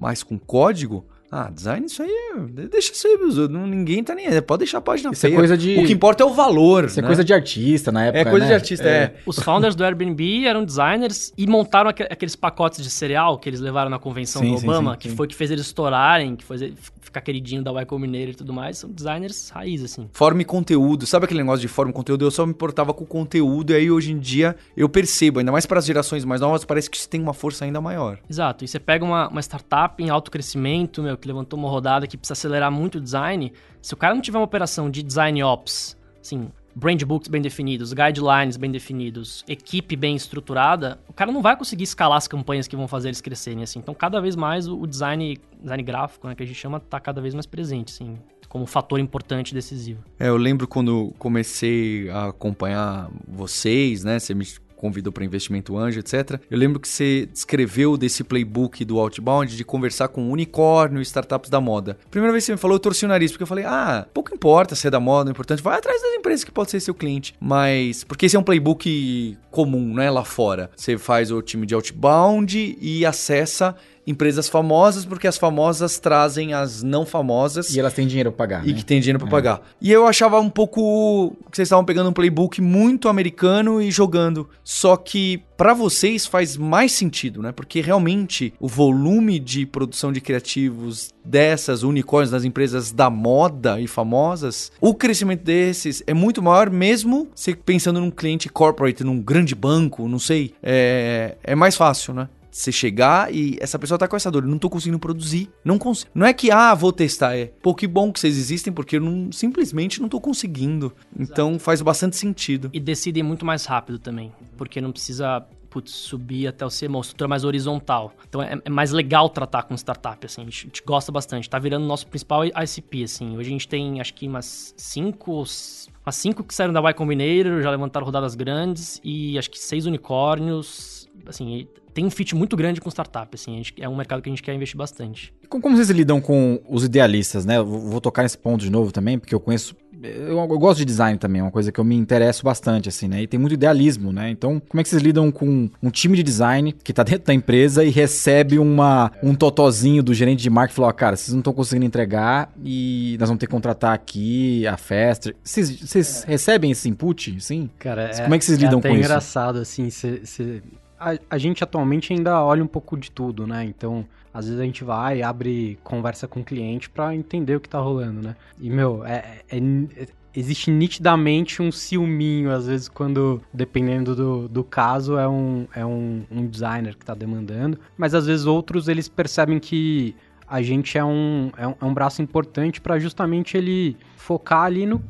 [0.00, 3.16] mais com código, ah, design isso aí, é- deixa ser,
[3.48, 5.38] não- ninguém tá nem aí, pode deixar a página Isso é feia.
[5.38, 7.06] coisa de- O que importa é o valor, Isso é né?
[7.08, 8.48] coisa de artista na época, É coisa né?
[8.48, 9.14] de artista, é.
[9.26, 13.60] Os founders do Airbnb eram designers e montaram aque- aqueles pacotes de cereal que eles
[13.60, 15.16] levaram na convenção Sim, do sim, Obama, sim, que sim.
[15.16, 18.28] foi o que fez eles estourarem, que fez ele f- ficar queridinho da Y Combinator
[18.30, 18.78] e tudo mais.
[18.78, 20.08] São designers raiz, assim.
[20.12, 21.06] Forma e conteúdo.
[21.06, 22.24] Sabe aquele negócio de forma e conteúdo?
[22.24, 25.50] Eu só me importava com o conteúdo e aí hoje em dia eu percebo, ainda
[25.52, 28.18] mais para as gerações mais novas, parece que isso tem uma força ainda maior.
[28.28, 28.64] Exato.
[28.64, 32.16] E você pega uma, uma startup em alto crescimento, meu, que levantou uma rodada que
[32.16, 33.52] precisa acelerar muito o design.
[33.80, 37.92] Se o cara não tiver uma operação de design ops, assim, brand books bem definidos,
[37.92, 42.76] guidelines bem definidos, equipe bem estruturada, o cara não vai conseguir escalar as campanhas que
[42.76, 43.78] vão fazer eles crescerem, assim.
[43.78, 47.20] Então, cada vez mais o, design, design gráfico, né, que a gente chama, tá cada
[47.20, 48.16] vez mais presente, assim,
[48.48, 50.02] como fator importante e decisivo.
[50.18, 54.18] É, eu lembro quando comecei a acompanhar vocês, né?
[54.18, 54.44] Você me
[54.80, 56.40] convidou para investimento anjo, etc.
[56.50, 61.50] Eu lembro que você escreveu desse playbook do Outbound de conversar com unicórnio e startups
[61.50, 61.98] da moda.
[62.10, 64.34] Primeira vez que você me falou, eu torci o nariz, porque eu falei, ah, pouco
[64.34, 66.94] importa se é da moda, o importante, vai atrás das empresas que pode ser seu
[66.94, 67.34] cliente.
[67.38, 70.70] Mas, porque esse é um playbook comum, né, lá fora.
[70.74, 73.76] Você faz o time de Outbound e acessa
[74.10, 78.66] empresas famosas, porque as famosas trazem as não famosas E elas têm dinheiro pra pagar,
[78.66, 78.78] e né?
[78.78, 79.62] que tem dinheiro pra pagar.
[79.80, 84.48] E eu achava um pouco que vocês estavam pegando um playbook muito americano e jogando.
[84.62, 87.52] Só que pra vocês faz mais sentido, né?
[87.52, 93.86] Porque realmente o volume de produção de criativos dessas unicórnios das empresas da moda e
[93.86, 99.54] famosas, o crescimento desses é muito maior mesmo você pensando num cliente corporate, num grande
[99.54, 102.28] banco, não sei, é, é mais fácil, né?
[102.50, 105.78] Você chegar e essa pessoa tá com essa dor, eu não tô conseguindo produzir, não
[105.78, 106.10] consigo.
[106.14, 109.00] Não é que ah, vou testar, é, pô, que bom que vocês existem porque eu
[109.00, 110.92] não, simplesmente não tô conseguindo.
[111.18, 112.70] Então faz bastante sentido.
[112.72, 117.00] E decidem muito mais rápido também, porque não precisa putz, subir até o ser uma
[117.00, 118.12] estrutura mais horizontal.
[118.28, 121.48] Então é, é mais legal tratar com startup, assim, a gente, a gente gosta bastante.
[121.48, 123.36] Tá virando nosso principal ICP, assim.
[123.36, 127.62] Hoje a gente tem, acho que umas cinco, umas cinco que saíram da Y Combinator,
[127.62, 130.99] já levantaram rodadas grandes, e acho que seis unicórnios,
[131.30, 134.28] assim, tem um fit muito grande com startup, assim, a gente, é um mercado que
[134.28, 135.32] a gente quer investir bastante.
[135.42, 137.56] E Como vocês lidam com os idealistas, né?
[137.58, 140.86] Eu Vou tocar nesse ponto de novo também, porque eu conheço eu, eu gosto de
[140.86, 143.20] design também, é uma coisa que eu me interesso bastante, assim, né?
[143.20, 144.30] E tem muito idealismo, né?
[144.30, 147.34] Então, como é que vocês lidam com um time de design que tá dentro da
[147.34, 151.32] empresa e recebe uma, um totozinho do gerente de marketing e falou, ó, cara, vocês
[151.34, 155.34] não estão conseguindo entregar e nós vamos ter que contratar aqui a festa.
[155.44, 157.68] Vocês, vocês recebem esse input, sim?
[157.78, 159.04] Cara, Como é que vocês lidam até com isso?
[159.04, 160.62] engraçado, assim, cê- cê-
[161.00, 163.64] a, a gente atualmente ainda olha um pouco de tudo, né?
[163.64, 167.68] Então, às vezes a gente vai, abre conversa com o cliente pra entender o que
[167.68, 168.36] tá rolando, né?
[168.60, 174.62] E, meu, é, é- é- existe nitidamente um ciúminho, às vezes, quando, dependendo do, do
[174.62, 177.78] caso, é, um, é um, um designer que tá demandando.
[177.96, 180.14] Mas, às vezes, outros, eles percebem que
[180.46, 184.84] a gente é um, é um, é um braço importante pra justamente ele focar ali
[184.86, 185.02] no,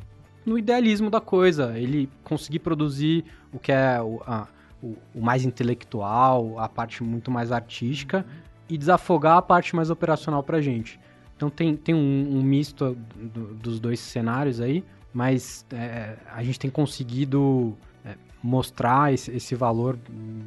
[0.47, 4.47] no idealismo da coisa, ele conseguir produzir o que é a-
[4.83, 8.25] o, o mais intelectual, a parte muito mais artística
[8.69, 10.99] e desafogar a parte mais operacional pra gente.
[11.37, 16.59] Então tem, tem um, um misto do- dos dois cenários aí, mas é, a gente
[16.59, 19.99] tem conseguido é, mostrar esse, esse valor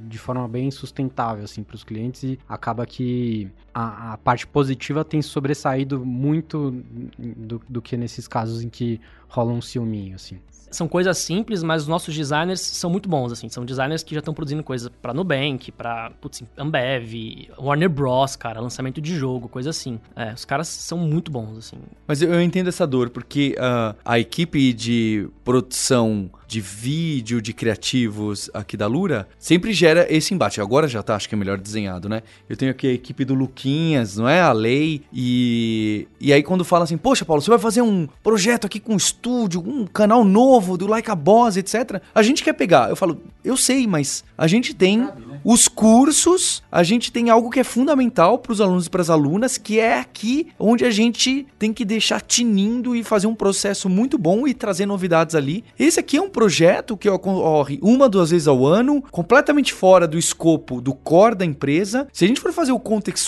[0.07, 5.03] de forma bem sustentável assim para os clientes e acaba que a, a parte positiva
[5.03, 6.83] tem sobressaído muito
[7.17, 10.39] do, do que nesses casos em que rola um ciúminho assim.
[10.73, 13.47] São coisas simples, mas os nossos designers são muito bons, assim.
[13.47, 18.59] São designers que já estão produzindo coisas pra Nubank, pra, putz, Ambev, Warner Bros, cara,
[18.59, 19.99] lançamento de jogo, coisa assim.
[20.15, 21.77] É, os caras são muito bons, assim.
[22.07, 27.53] Mas eu, eu entendo essa dor, porque ah, a equipe de produção de vídeo, de
[27.53, 30.61] criativos aqui da Lura, sempre gera esse embate.
[30.61, 32.21] Agora já tá, acho que é melhor desenhado, né?
[32.47, 33.33] Eu tenho aqui a equipe do
[33.63, 34.41] Luquinhas, não é?
[34.41, 35.01] A Lei.
[35.11, 38.93] E, e aí quando fala assim, poxa, Paulo, você vai fazer um projeto aqui com
[38.93, 42.01] um estúdio, um canal novo do Like a Boss, etc.
[42.13, 42.89] A gente quer pegar.
[42.89, 45.07] Eu falo, eu sei, mas a gente tem
[45.43, 49.09] os cursos, a gente tem algo que é fundamental para os alunos e para as
[49.09, 53.89] alunas, que é aqui onde a gente tem que deixar tinindo e fazer um processo
[53.89, 55.63] muito bom e trazer novidades ali.
[55.77, 60.17] Esse aqui é um projeto que ocorre uma, duas vezes ao ano, completamente fora do
[60.17, 62.07] escopo do core da empresa.
[62.13, 63.27] Se a gente for fazer o context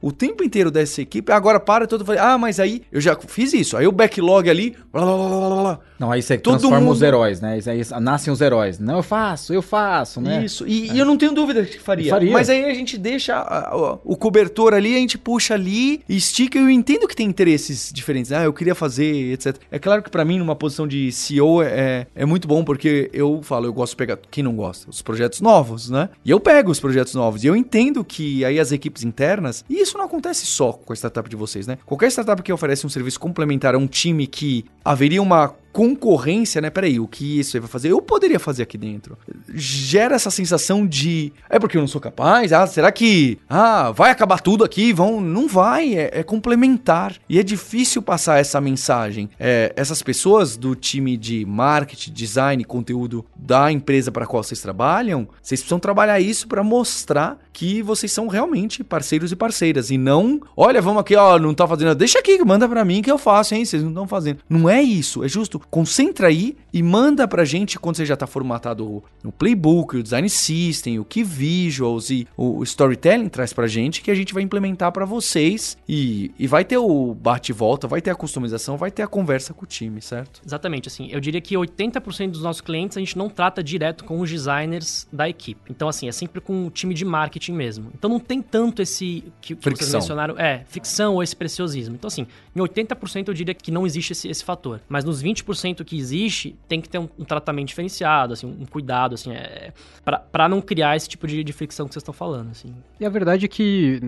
[0.00, 3.52] o tempo inteiro dessa equipe, agora para todo falei, ah, mas aí eu já fiz
[3.52, 3.76] isso.
[3.76, 5.80] Aí o backlog ali, blá blá blá blá, blá.
[5.98, 7.58] Não, aí você Todo transforma mundo- os heróis, né?
[7.58, 8.78] Isso aí nascem os heróis.
[8.78, 10.44] Não, eu faço, eu faço, né?
[10.44, 12.10] Isso, e, e eu não tenho dúvida que faria.
[12.10, 12.32] Faria.
[12.32, 16.58] Mas aí a gente deixa a- a- o cobertor ali, a gente puxa ali, estica,
[16.58, 18.30] e eu entendo que tem interesses diferentes.
[18.32, 19.56] Ah, eu queria fazer, etc.
[19.70, 23.40] É claro que pra mim, numa posição de CEO, é, é muito bom, porque eu
[23.42, 24.88] falo, eu gosto de pegar, quem não gosta?
[24.88, 26.08] Os projetos novos, né?
[26.24, 29.80] E eu pego os projetos novos, e eu entendo que aí as equipes internas, e
[29.80, 31.76] isso não acontece só com a startup de vocês, né?
[31.84, 36.70] Qualquer startup que oferece um serviço complementar a um time que haveria uma concorrência, né?
[36.70, 37.92] Peraí, o que isso aí vai fazer?
[37.92, 39.16] Eu poderia fazer aqui dentro.
[39.54, 41.32] Gera essa sensação de.
[41.48, 42.52] É porque eu não sou capaz?
[42.52, 43.38] Ah, será que.
[43.48, 44.92] Ah, vai acabar tudo aqui?
[44.92, 45.20] Vão.
[45.20, 47.14] Não vai, é, é complementar.
[47.28, 49.30] E é difícil passar essa mensagem.
[49.38, 55.28] É, essas pessoas do time de marketing, design, conteúdo da empresa para qual vocês trabalham,
[55.40, 59.90] vocês precisam trabalhar isso para mostrar que vocês são realmente parceiros e parceiras.
[59.90, 61.94] E não, olha, vamos aqui, ó, não tá fazendo.
[61.94, 63.64] Deixa aqui, manda pra mim que eu faço, hein?
[63.64, 64.38] Vocês não estão fazendo.
[64.48, 65.22] Não é isso.
[65.22, 65.60] É justo.
[65.70, 70.28] Concentra aí e manda pra gente quando você já tá formatado o, playbook, o design
[70.28, 74.92] system, o key visuals e o, storytelling traz pra gente que a gente vai implementar
[74.92, 75.76] pra vocês.
[75.88, 79.52] E, e vai ter o bate volta, vai ter a customização, vai ter a conversa
[79.52, 80.40] com o time, certo?
[80.44, 84.20] Exatamente, assim, eu diria que 80% dos nossos clientes a gente não trata direto com
[84.20, 85.60] os designers da equipe.
[85.70, 87.90] Então, assim, é sempre com o time de marketing mesmo.
[87.94, 91.94] Então não tem tanto esse que, que vocês mencionaram, é, ficção ou esse preciosismo.
[91.94, 94.80] Então, assim, em 80% eu diria que não existe esse, esse fator.
[94.88, 95.47] Mas nos 20%
[95.84, 99.72] que existe, tem que ter um, um tratamento diferenciado, assim, um cuidado, assim, é,
[100.04, 102.74] pra, pra não criar esse tipo de, de fricção que vocês estão falando, assim.
[102.98, 104.00] E a verdade é que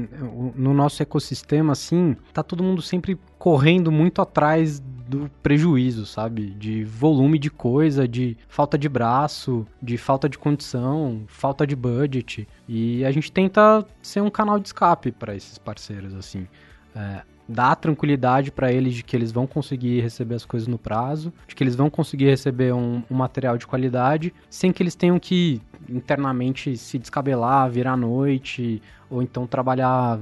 [0.54, 6.50] no nosso ecossistema, assim, tá todo mundo sempre correndo muito atrás do prejuízo, sabe?
[6.50, 12.46] De volume de coisa, de falta de braço, de falta de condição, falta de budget.
[12.68, 16.46] E a gente tenta ser um canal de escape para esses parceiros, assim.
[16.94, 21.32] É, dar tranquilidade para eles de que eles vão conseguir receber as coisas no prazo,
[21.48, 25.18] de que eles vão conseguir receber um, um material de qualidade, sem que eles tenham
[25.18, 30.20] que internamente se descabelar, virar à noite, ou então trabalhar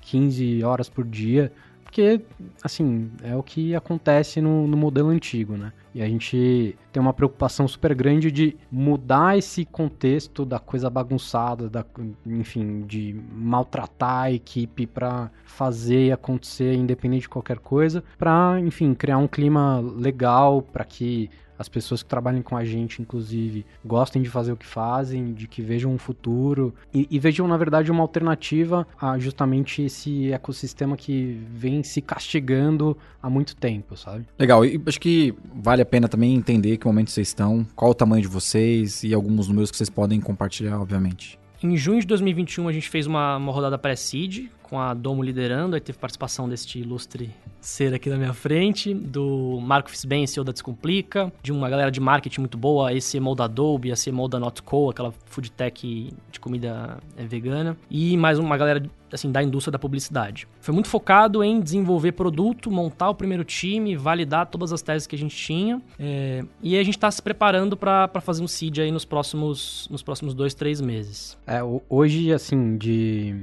[0.00, 1.52] 15 horas por dia.
[1.92, 2.22] Porque,
[2.62, 5.74] assim, é o que acontece no, no modelo antigo, né?
[5.94, 11.68] E a gente tem uma preocupação super grande de mudar esse contexto da coisa bagunçada,
[11.68, 11.84] da,
[12.24, 18.94] enfim, de maltratar a equipe para fazer e acontecer independente de qualquer coisa, para, enfim,
[18.94, 21.28] criar um clima legal para que
[21.62, 25.46] as pessoas que trabalhem com a gente, inclusive, gostem de fazer o que fazem, de
[25.46, 30.96] que vejam um futuro e, e vejam, na verdade, uma alternativa a justamente esse ecossistema
[30.96, 34.26] que vem se castigando há muito tempo, sabe?
[34.38, 37.94] Legal, e acho que vale a pena também entender que momento vocês estão, qual o
[37.94, 41.38] tamanho de vocês e alguns números que vocês podem compartilhar, obviamente.
[41.62, 45.74] Em junho de 2021, a gente fez uma, uma rodada pré-seed, com a Domo liderando,
[45.74, 50.50] aí teve participação deste ilustre ser aqui na minha frente, do Marco Fisben, CEO da
[50.50, 54.40] Descomplica, de uma galera de marketing muito boa, a CMO da Adobe, a CMO da
[54.40, 58.82] Notco, aquela food tech de comida é, vegana, e mais uma galera
[59.14, 60.48] assim, da indústria da publicidade.
[60.60, 65.14] Foi muito focado em desenvolver produto, montar o primeiro time, validar todas as teses que
[65.14, 65.80] a gente tinha.
[65.98, 70.02] É, e a gente está se preparando para fazer um seed aí nos próximos, nos
[70.02, 71.36] próximos dois, três meses.
[71.46, 73.42] É, hoje, assim, de,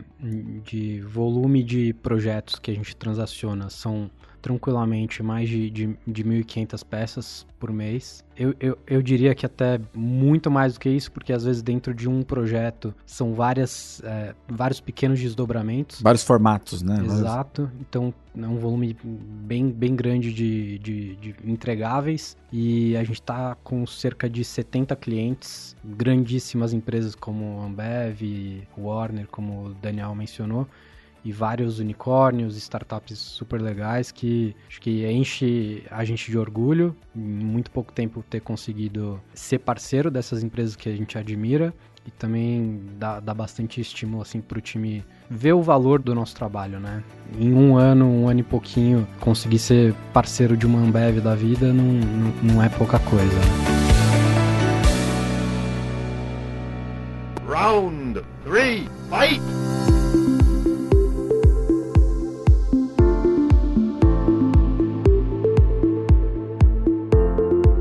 [0.66, 4.10] de volume de projetos que a gente transaciona são
[4.42, 8.24] tranquilamente mais de, de, de 1.500 peças por mês.
[8.38, 11.94] Eu, eu, eu diria que até muito mais do que isso, porque às vezes dentro
[11.94, 16.02] de um projeto são várias, é, vários pequenos desdobramentos.
[16.02, 17.04] Vários formatos, né?
[17.04, 17.70] Exato.
[17.82, 23.56] Então é um volume bem, bem grande de, de, de entregáveis e a gente está
[23.62, 30.66] com cerca de 70 clientes, grandíssimas empresas como Ambev, Warner, como o Daniel mencionou
[31.24, 37.20] e vários unicórnios, startups super legais que acho que enche a gente de orgulho em
[37.20, 41.74] muito pouco tempo ter conseguido ser parceiro dessas empresas que a gente admira
[42.06, 46.36] e também dá, dá bastante estímulo assim para o time ver o valor do nosso
[46.36, 47.04] trabalho, né?
[47.38, 51.72] Em um ano, um ano e pouquinho, conseguir ser parceiro de uma Ambev da vida
[51.72, 53.40] não, não, não é pouca coisa.
[57.48, 59.79] Round 3, fight!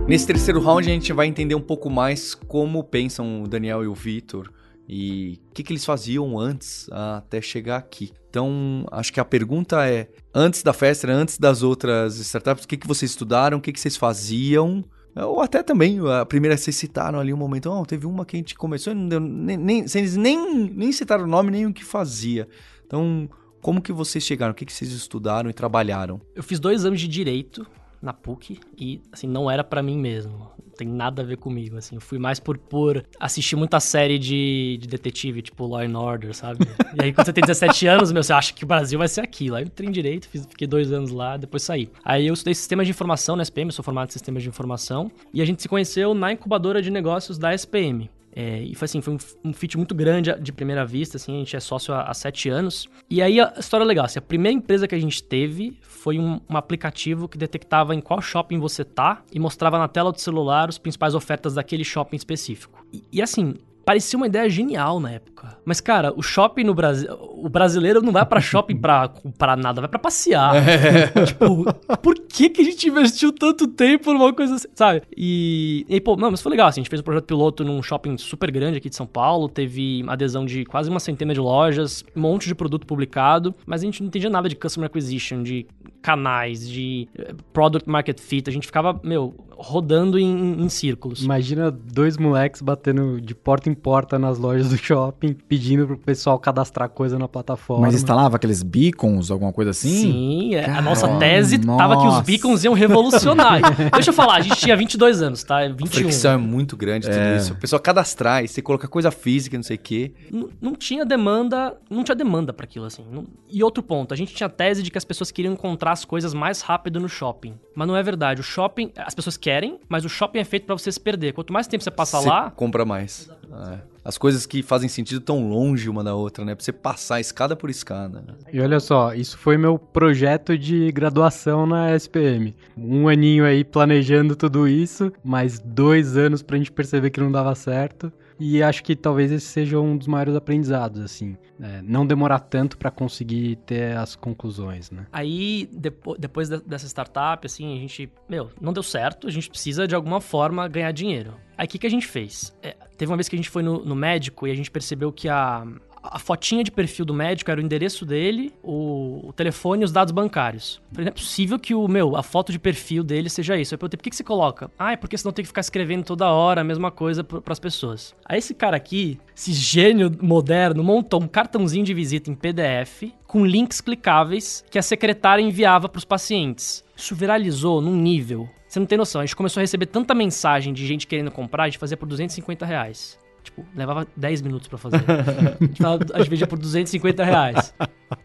[0.08, 3.86] Nesse terceiro round a gente vai entender um pouco mais como pensam o Daniel e
[3.86, 4.50] o Vitor
[4.88, 8.10] e o que, que eles faziam antes até chegar aqui.
[8.30, 12.78] Então, acho que a pergunta é: antes da festa, antes das outras startups, o que,
[12.78, 14.82] que vocês estudaram, o que, que vocês faziam?
[15.14, 18.38] Ou até também, a primeira vocês citaram ali um momento, oh, teve uma que a
[18.38, 19.84] gente começou e não deu, nem, nem,
[20.16, 22.48] nem, nem citaram o nome nem o que fazia.
[22.86, 23.28] Então,
[23.60, 24.52] como que vocês chegaram?
[24.52, 26.18] O que, que vocês estudaram e trabalharam?
[26.34, 27.66] Eu fiz dois anos de Direito
[28.00, 30.32] na PUC e, assim, não era para mim mesmo.
[30.32, 31.96] Não tem nada a ver comigo, assim.
[31.96, 36.34] Eu fui mais por, por assistir muita série de, de detetive, tipo Law and Order,
[36.34, 36.60] sabe?
[36.98, 39.22] e aí, quando você tem 17 anos, meu, você acha que o Brasil vai ser
[39.22, 39.56] aquilo.
[39.56, 41.90] Aí eu entrei em Direito, fiz, fiquei dois anos lá, depois saí.
[42.04, 45.10] Aí eu estudei Sistemas de Informação na SPM, sou formado em Sistemas de Informação.
[45.32, 48.08] E a gente se conheceu na incubadora de negócios da SPM.
[48.40, 51.38] É, e foi assim, foi um, um fit muito grande de primeira vista, assim, a
[51.40, 52.88] gente é sócio há, há sete anos.
[53.10, 56.20] E aí a história é legal, assim, a primeira empresa que a gente teve foi
[56.20, 60.20] um, um, aplicativo que detectava em qual shopping você tá e mostrava na tela do
[60.20, 62.86] celular as principais ofertas daquele shopping específico.
[62.92, 63.56] E, e assim,
[63.88, 65.56] parecia uma ideia genial na época.
[65.64, 67.08] Mas, cara, o shopping no Brasil.
[67.10, 70.56] O brasileiro não vai para shopping pra comprar nada, vai para passear.
[70.56, 71.08] É.
[71.24, 71.64] Tipo,
[72.02, 75.04] por que, que a gente investiu tanto tempo numa coisa assim, sabe?
[75.16, 77.82] E, e, pô, não, mas foi legal, assim, a gente fez um projeto piloto num
[77.82, 82.04] shopping super grande aqui de São Paulo, teve adesão de quase uma centena de lojas,
[82.14, 85.66] um monte de produto publicado, mas a gente não entendia nada de customer acquisition, de
[86.02, 88.48] canais, de eh, product market fit.
[88.48, 91.22] A gente ficava, meu, rodando em, em círculos.
[91.22, 96.38] Imagina dois moleques batendo de porta em porta nas lojas do shopping, pedindo pro pessoal
[96.38, 97.86] cadastrar coisa na plataforma.
[97.86, 99.88] Mas instalava aqueles beacons, alguma coisa assim?
[99.88, 101.78] Sim, Caramba, é, a nossa tese nossa.
[101.78, 103.60] tava que os beacons iam revolucionar.
[103.92, 105.66] Deixa eu falar, a gente tinha 22 anos, tá?
[105.66, 105.84] 21.
[105.84, 107.36] A fricção é muito grande tudo é.
[107.36, 107.52] isso.
[107.52, 110.12] O pessoal cadastrar e você colocar coisa física, não sei o quê.
[110.30, 113.04] Não, não tinha demanda, não tinha demanda para aquilo, assim.
[113.10, 113.26] Não...
[113.50, 116.04] E outro ponto, a gente tinha a tese de que as pessoas queriam encontrar as
[116.04, 117.54] coisas mais rápido no shopping.
[117.74, 118.40] Mas não é verdade.
[118.40, 121.32] O shopping, as pessoas querem, mas o shopping é feito para você se perder.
[121.32, 122.50] Quanto mais tempo você passa você lá.
[122.50, 123.30] compra mais.
[123.50, 123.78] É.
[124.04, 126.54] As coisas que fazem sentido tão longe uma da outra, né?
[126.54, 128.20] Pra você passar escada por escada.
[128.20, 128.34] Né?
[128.52, 132.54] E olha só, isso foi meu projeto de graduação na SPM.
[132.76, 137.54] Um aninho aí planejando tudo isso, mais dois anos pra gente perceber que não dava
[137.54, 138.12] certo.
[138.38, 141.36] E acho que talvez esse seja um dos maiores aprendizados, assim.
[141.60, 145.06] É, não demorar tanto para conseguir ter as conclusões, né?
[145.12, 149.88] Aí, depo depois dessa startup, assim, a gente, meu, não deu certo, a gente precisa
[149.88, 151.34] de alguma forma ganhar dinheiro.
[151.56, 152.56] Aí o que, que a gente fez?
[152.62, 155.12] É, teve uma vez que a gente foi no, no médico e a gente percebeu
[155.12, 155.66] que a,
[156.02, 159.92] a fotinha de perfil do médico era o endereço dele, o, o telefone e os
[159.92, 160.80] dados bancários.
[160.90, 163.74] Falei, não é possível que o meu, a foto de perfil dele seja isso.
[163.74, 164.70] Eu perguntei, por que, que você coloca?
[164.78, 167.58] Ah, é porque senão tem que ficar escrevendo toda hora a mesma coisa para as
[167.58, 168.14] pessoas.
[168.24, 173.44] Aí esse cara aqui, esse gênio moderno, montou um cartãozinho de visita em PDF com
[173.44, 176.84] links clicáveis que a secretária enviava para os pacientes.
[176.96, 179.20] Isso viralizou num nível Você não tem noção.
[179.20, 182.06] A gente começou a receber tanta mensagem de gente querendo comprar, a gente fazia por
[182.06, 183.18] 250 reais.
[183.58, 184.96] Tipo, levava 10 minutos pra fazer.
[184.96, 187.74] a gente fala- a gente vendia por 250 reais.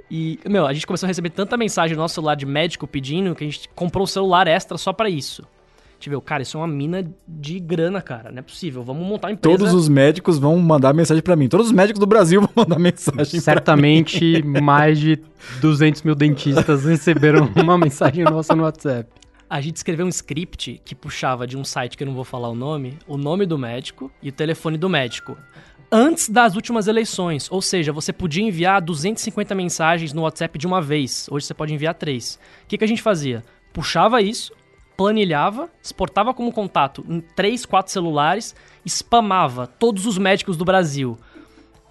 [0.10, 3.34] E, meu, a gente começou a receber tanta mensagem no nosso celular de médico pedindo
[3.36, 5.42] que a gente comprou um celular extra só pra isso.
[5.44, 8.30] A gente viu, cara, isso é uma mina de grana, cara.
[8.30, 8.84] Não é possível.
[8.84, 9.58] Vamos montar uma empresa.
[9.58, 11.48] Todos os médicos vão mandar mensagem pra mim.
[11.48, 15.18] Todos os médicos do Brasil vão mandar mensagem pra Certamente mais de
[15.62, 19.10] 200 mil dentistas receberam uma mensagem nossa no WhatsApp.
[19.54, 22.50] A gente escreveu um script que puxava de um site que eu não vou falar
[22.50, 25.38] o nome, o nome do médico e o telefone do médico.
[25.92, 27.52] Antes das últimas eleições.
[27.52, 31.28] Ou seja, você podia enviar 250 mensagens no WhatsApp de uma vez.
[31.30, 32.40] Hoje você pode enviar três.
[32.64, 33.44] O que, que a gente fazia?
[33.72, 34.56] Puxava isso,
[34.98, 41.16] planilhava, exportava como contato em três, quatro celulares, spamava todos os médicos do Brasil.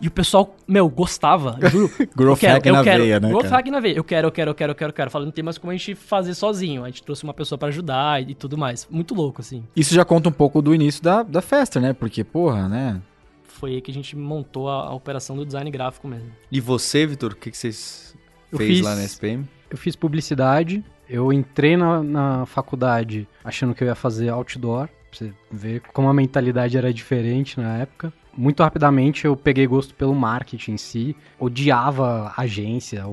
[0.03, 1.57] E o pessoal, meu, gostava.
[1.71, 1.89] Juro.
[2.17, 3.03] Growth eu quero, eu na quero.
[3.05, 3.57] veia, né, Growth cara?
[3.57, 3.95] hack na veia.
[3.97, 5.11] Eu quero, eu quero, eu quero, eu quero, eu quero.
[5.11, 6.83] Falando, não tem mais como a gente fazer sozinho.
[6.85, 8.87] A gente trouxe uma pessoa pra ajudar e, e tudo mais.
[8.91, 9.63] Muito louco, assim.
[9.77, 11.93] Isso já conta um pouco do início da, da festa, né?
[11.93, 13.01] Porque, porra, né?
[13.45, 16.33] Foi aí que a gente montou a, a operação do design gráfico mesmo.
[16.51, 18.13] E você, Vitor, o que, que vocês
[18.51, 19.45] Eu fez fiz- lá na SPM?
[19.71, 25.19] Eu fiz publicidade, eu entrei na, na faculdade achando que eu ia fazer outdoor, pra
[25.19, 28.13] você ver como a mentalidade era diferente na época.
[28.35, 33.05] Muito rapidamente eu peguei gosto pelo marketing em si, odiava a agência,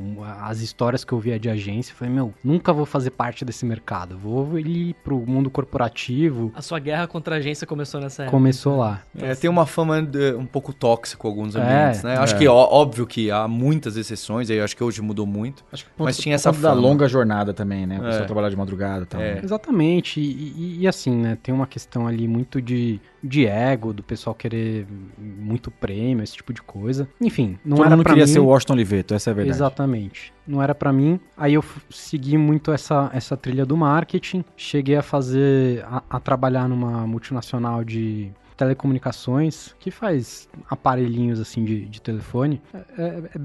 [0.41, 1.93] as histórias que eu via de agência.
[1.93, 6.53] Falei, meu, nunca vou fazer parte desse mercado, vou ir pro mundo corporativo.
[6.55, 8.37] A sua guerra contra a agência começou nessa época.
[8.37, 9.01] Começou lá.
[9.17, 12.15] É, tem uma fama de- um pouco tóxico em alguns É, ambientes, né?
[12.17, 12.37] Acho é.
[12.37, 15.65] que ó, óbvio que há muitas exceções, aí acho que hoje mudou muito.
[15.69, 16.81] Acho que Mas por tinha essa conta da fama.
[16.81, 17.99] longa jornada também, né?
[17.99, 18.07] O É.
[18.07, 19.19] pessoal trabalhar de madrugada e tal.
[19.19, 19.35] É.
[19.35, 19.41] né?
[19.43, 24.01] Exatamente, e, e- e assim, né, tem uma questão ali muito de, de ego, do
[24.03, 27.09] pessoal querer muito prêmio, esse tipo de coisa.
[27.19, 28.31] Enfim, não Todo era mundo pra queria mim.
[28.31, 29.57] ser o Washington Oliveto, essa é a verdade.
[29.57, 30.31] Exatamente.
[30.47, 31.19] Não era pra mim.
[31.35, 34.43] Aí eu segui muito essa, essa trilha do marketing.
[34.55, 41.85] Cheguei a fazer, a, a trabalhar numa multinacional de telecomunicações que faz aparelhinhos assim de,
[41.85, 42.61] de telefone.
[42.73, 43.39] É, é- é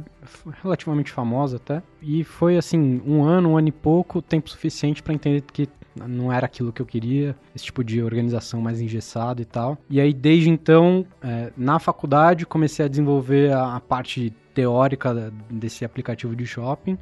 [0.62, 1.82] relativamente famosa até.
[2.02, 6.32] E foi assim, um ano, um ano e pouco, tempo suficiente pra entender que não
[6.32, 9.78] era aquilo que eu queria, esse tipo de organização mais engessada e tal.
[9.88, 15.84] E aí, desde então, é, na faculdade, comecei a desenvolver a, a parte teórica desse
[15.84, 16.98] aplicativo de shopping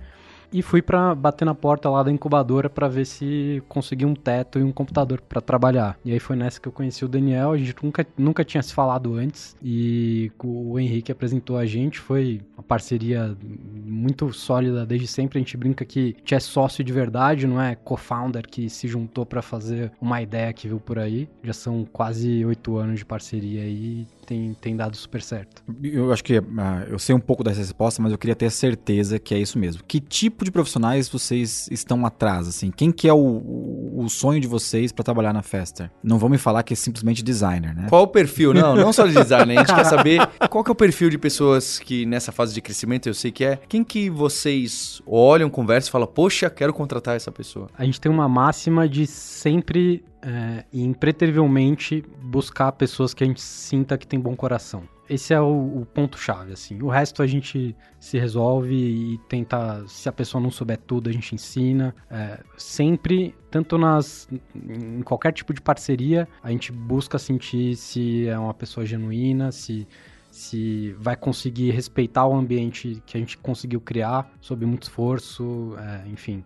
[0.53, 4.59] e fui pra bater na porta lá da incubadora pra ver se conseguia um teto
[4.59, 5.98] e um computador pra trabalhar.
[6.05, 8.74] E aí foi nessa que eu conheci o Daniel, a gente nunca, nunca tinha se
[8.74, 9.57] falado antes.
[9.62, 13.36] E o Henrique apresentou a gente, foi uma parceria
[13.84, 17.61] muito sólida desde sempre, a gente brinca que a gente é sócio de verdade, não
[17.61, 21.28] é co-founder que se juntou pra fazer uma ideia que viu por aí.
[21.42, 25.62] Já são quase oito anos de parceria aí tem, tem dado super certo.
[25.82, 29.18] Eu acho que ah, eu sei um pouco dessa resposta, mas eu queria ter certeza
[29.18, 29.82] que é isso mesmo.
[29.86, 32.70] Que tipo de profissionais vocês estão atrás, assim?
[32.70, 35.90] Quem que é o, o- sonho de vocês pra trabalhar na Fester?
[36.02, 37.86] Não vão me falar que é simplesmente designer, né?
[37.88, 38.52] Qual o perfil?
[38.52, 41.16] Não, não só de design, a gente quer saber qual que é o perfil de
[41.18, 45.88] pessoas que nessa fase de crescimento, eu sei que é, quem que vocês olham, conversam
[45.88, 47.68] e falam, poxa, quero contratar essa pessoa.
[47.76, 53.40] A gente tem uma máxima de sempre é, e impreterivelmente buscar pessoas que a gente
[53.40, 54.84] sinta que tem bom coração.
[55.10, 56.80] Esse é o, o ponto-chave, assim.
[56.80, 61.12] O resto a gente se resolve e tenta, se a pessoa não souber tudo, a
[61.12, 61.94] gente ensina.
[62.10, 68.38] É, sempre, tanto nas em qualquer tipo de parceria, a gente busca sentir se é
[68.38, 69.86] uma pessoa genuína, se
[70.30, 76.08] se vai conseguir respeitar o ambiente que a gente conseguiu criar sob muito esforço, é,
[76.08, 76.42] enfim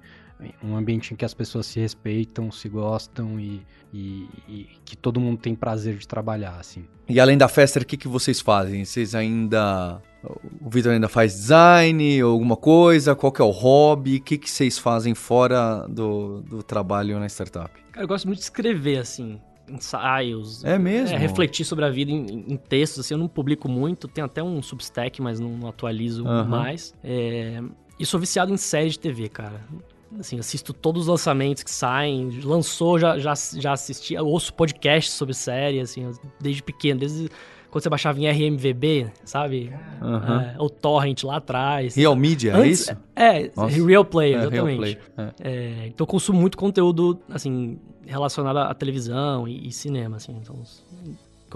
[0.62, 3.62] um ambiente em que as pessoas se respeitam, se gostam e,
[3.92, 6.84] e- e que todo mundo tem prazer de trabalhar, assim.
[7.08, 8.84] E além da Fester, o que, que vocês fazem?
[8.84, 10.00] Vocês ainda...
[10.60, 13.14] O Vitor ainda faz design, alguma coisa?
[13.14, 14.16] Qual que é o hobby?
[14.16, 17.70] O que, que vocês fazem fora do, do trabalho na startup?
[17.92, 20.64] Cara, eu gosto muito de escrever, assim, ensaios.
[20.64, 21.14] É mesmo?
[21.14, 24.42] É, refletir sobre a vida em, em textos, assim, eu não publico muito, tenho até
[24.42, 26.44] um Substack, mas não, não atualizo Aham.
[26.48, 26.92] mais.
[27.04, 27.62] É,
[27.98, 29.60] e sou viciado em série de TV, cara.
[30.18, 35.12] Assim, assisto todos os lançamentos que saem, lançou, já, já, já assisti, eu ouço podcasts
[35.14, 37.28] sobre série, assim, desde pequeno, desde
[37.70, 39.72] quando você baixava em RMVB, sabe?
[40.00, 40.42] Aham.
[40.42, 41.94] É, ou Torrent lá atrás.
[41.96, 42.96] Real Media, é Antes- isso?
[43.16, 43.84] É, Nossa.
[43.84, 44.78] Real Play, É, Real exatamente.
[44.78, 45.32] Play, é.
[45.40, 50.56] É, então eu consumo muito conteúdo, assim, relacionado à televisão e, e cinema, assim, então,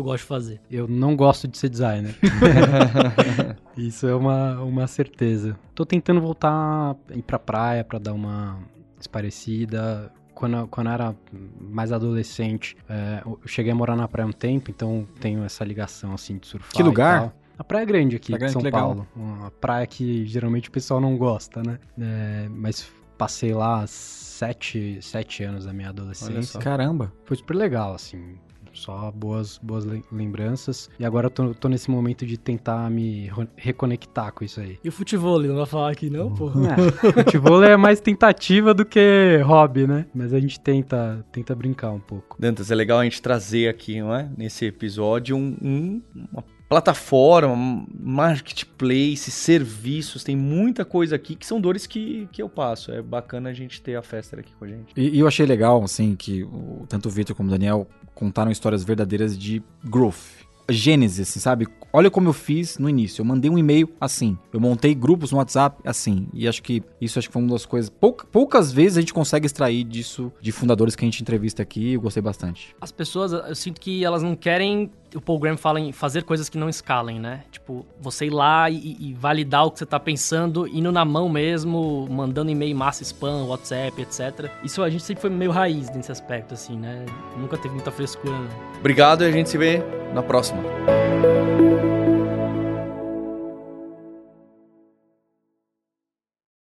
[0.03, 0.61] que eu gosto de fazer.
[0.71, 2.15] Eu não gosto de ser designer.
[3.77, 5.57] Isso é uma, uma certeza.
[5.75, 8.59] Tô tentando voltar a ir pra praia pra dar uma
[8.99, 10.13] esparecida.
[10.35, 11.17] Quando, eu- quando eu era
[11.61, 16.15] mais adolescente, é, eu cheguei a morar na praia um tempo, então tenho essa ligação
[16.15, 16.73] assim de surfar.
[16.73, 17.17] Que lugar?
[17.17, 17.33] e tal.
[17.59, 18.81] A praia é grande aqui Praia de Grande, São.
[18.81, 19.07] Paulo.
[19.15, 21.79] Uma praia que geralmente o pessoal não gosta, né?
[22.01, 26.59] É, mas passei lá sete, sete anos da minha adolescência.
[26.59, 27.13] Caramba.
[27.27, 28.37] Foi super legal, assim.
[28.73, 30.89] Só boas, boas lem- lembranças.
[30.99, 34.79] E agora eu tô, tô nesse momento de tentar me reconectar com isso aí.
[34.83, 36.51] E o futebol, não vai falar aqui não, pô?
[36.51, 40.07] É, futebol é mais tentativa do que hobby, né?
[40.15, 42.37] Mas a gente tenta, tenta brincar um pouco.
[42.39, 44.29] Dantas, é legal a gente trazer aqui, não é?
[44.37, 46.03] Nesse episódio, um, um-
[46.33, 52.93] uma plataforma, marketplace, serviços, tem muita coisa aqui que são dores que, que eu passo.
[52.93, 54.93] É bacana a gente ter a Fester aqui com a gente.
[54.97, 57.89] E, e eu achei legal, assim, que o- tanto o Victor como o Daniel
[58.21, 60.45] contaram histórias verdadeiras de growth.
[60.71, 61.67] Gênese, assim, sabe?
[61.93, 63.21] Olha como eu fiz no início.
[63.21, 64.39] Eu mandei um e-mail assim.
[64.53, 66.29] Eu montei grupos no WhatsApp assim.
[66.33, 67.91] E acho que isso acho que foi uma das coisas.
[67.91, 71.95] pouca- poucas vezes a gente consegue extrair disso de fundadores que a gente entrevista aqui.
[71.95, 72.75] Eu gostei bastante.
[72.81, 74.91] As pessoas, eu sinto que elas não querem.
[75.13, 77.43] O Paul Graham fala em fazer coisas que não escalem, né?
[77.51, 81.29] Tipo, você ir lá e, e validar o que você tá pensando, indo na mão
[81.29, 84.49] mesmo, mandando e-mail massa spam, WhatsApp, etc.
[84.63, 87.05] Isso a gente sempre foi meio raiz nesse aspecto, assim, né?
[87.37, 88.49] Nunca teve muita frescura, não.
[88.79, 89.83] Obrigado e a gente se vê
[90.15, 90.63] na próxima.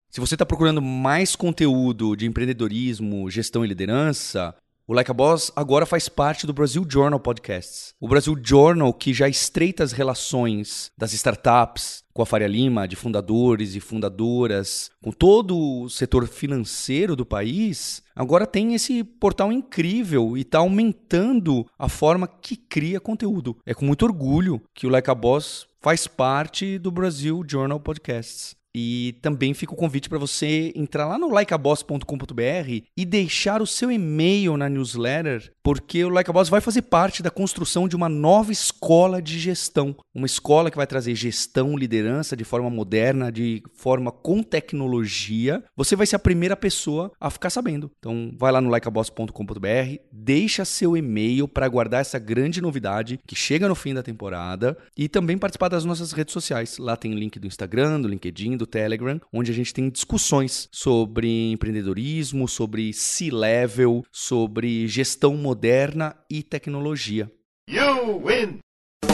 [0.09, 4.55] Se você está procurando mais conteúdo de empreendedorismo, gestão e liderança,
[4.89, 7.93] o Like a Boss agora faz parte do Brasil Journal Podcasts.
[7.99, 12.95] O Brasil Journal, que já estreita as relações das startups com a Faria Lima, de
[12.95, 20.35] fundadores e fundadoras, com todo o setor financeiro do país, agora tem esse portal incrível
[20.35, 23.57] e está aumentando a forma que cria conteúdo.
[23.67, 28.58] É com muito orgulho que o Like a Boss faz parte do Brasil Journal Podcasts.
[28.75, 33.91] E também fica o convite para você entrar lá no likeaboss.com.br e deixar o seu
[33.91, 38.09] e-mail na newsletter, porque o Like a Boss vai fazer parte da construção de uma
[38.09, 39.95] nova escola de gestão.
[40.13, 45.63] Uma escola que vai trazer gestão, liderança de forma moderna, de forma com tecnologia.
[45.75, 47.91] Você vai ser a primeira pessoa a ficar sabendo.
[47.99, 53.67] Então, vai lá no likeaboss.com.br, deixa seu e-mail para aguardar essa grande novidade que chega
[53.67, 56.77] no fim da temporada e também participar das nossas redes sociais.
[56.77, 60.69] Lá tem o link do Instagram, do LinkedIn, do Telegram, onde a gente tem discussões
[60.71, 67.31] sobre empreendedorismo, sobre C-level, sobre gestão moderna e tecnologia.
[67.67, 68.59] You win!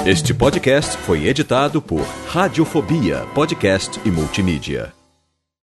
[0.05, 5.04] Este podcast foi editado por Radiofobia, podcast e multimídia.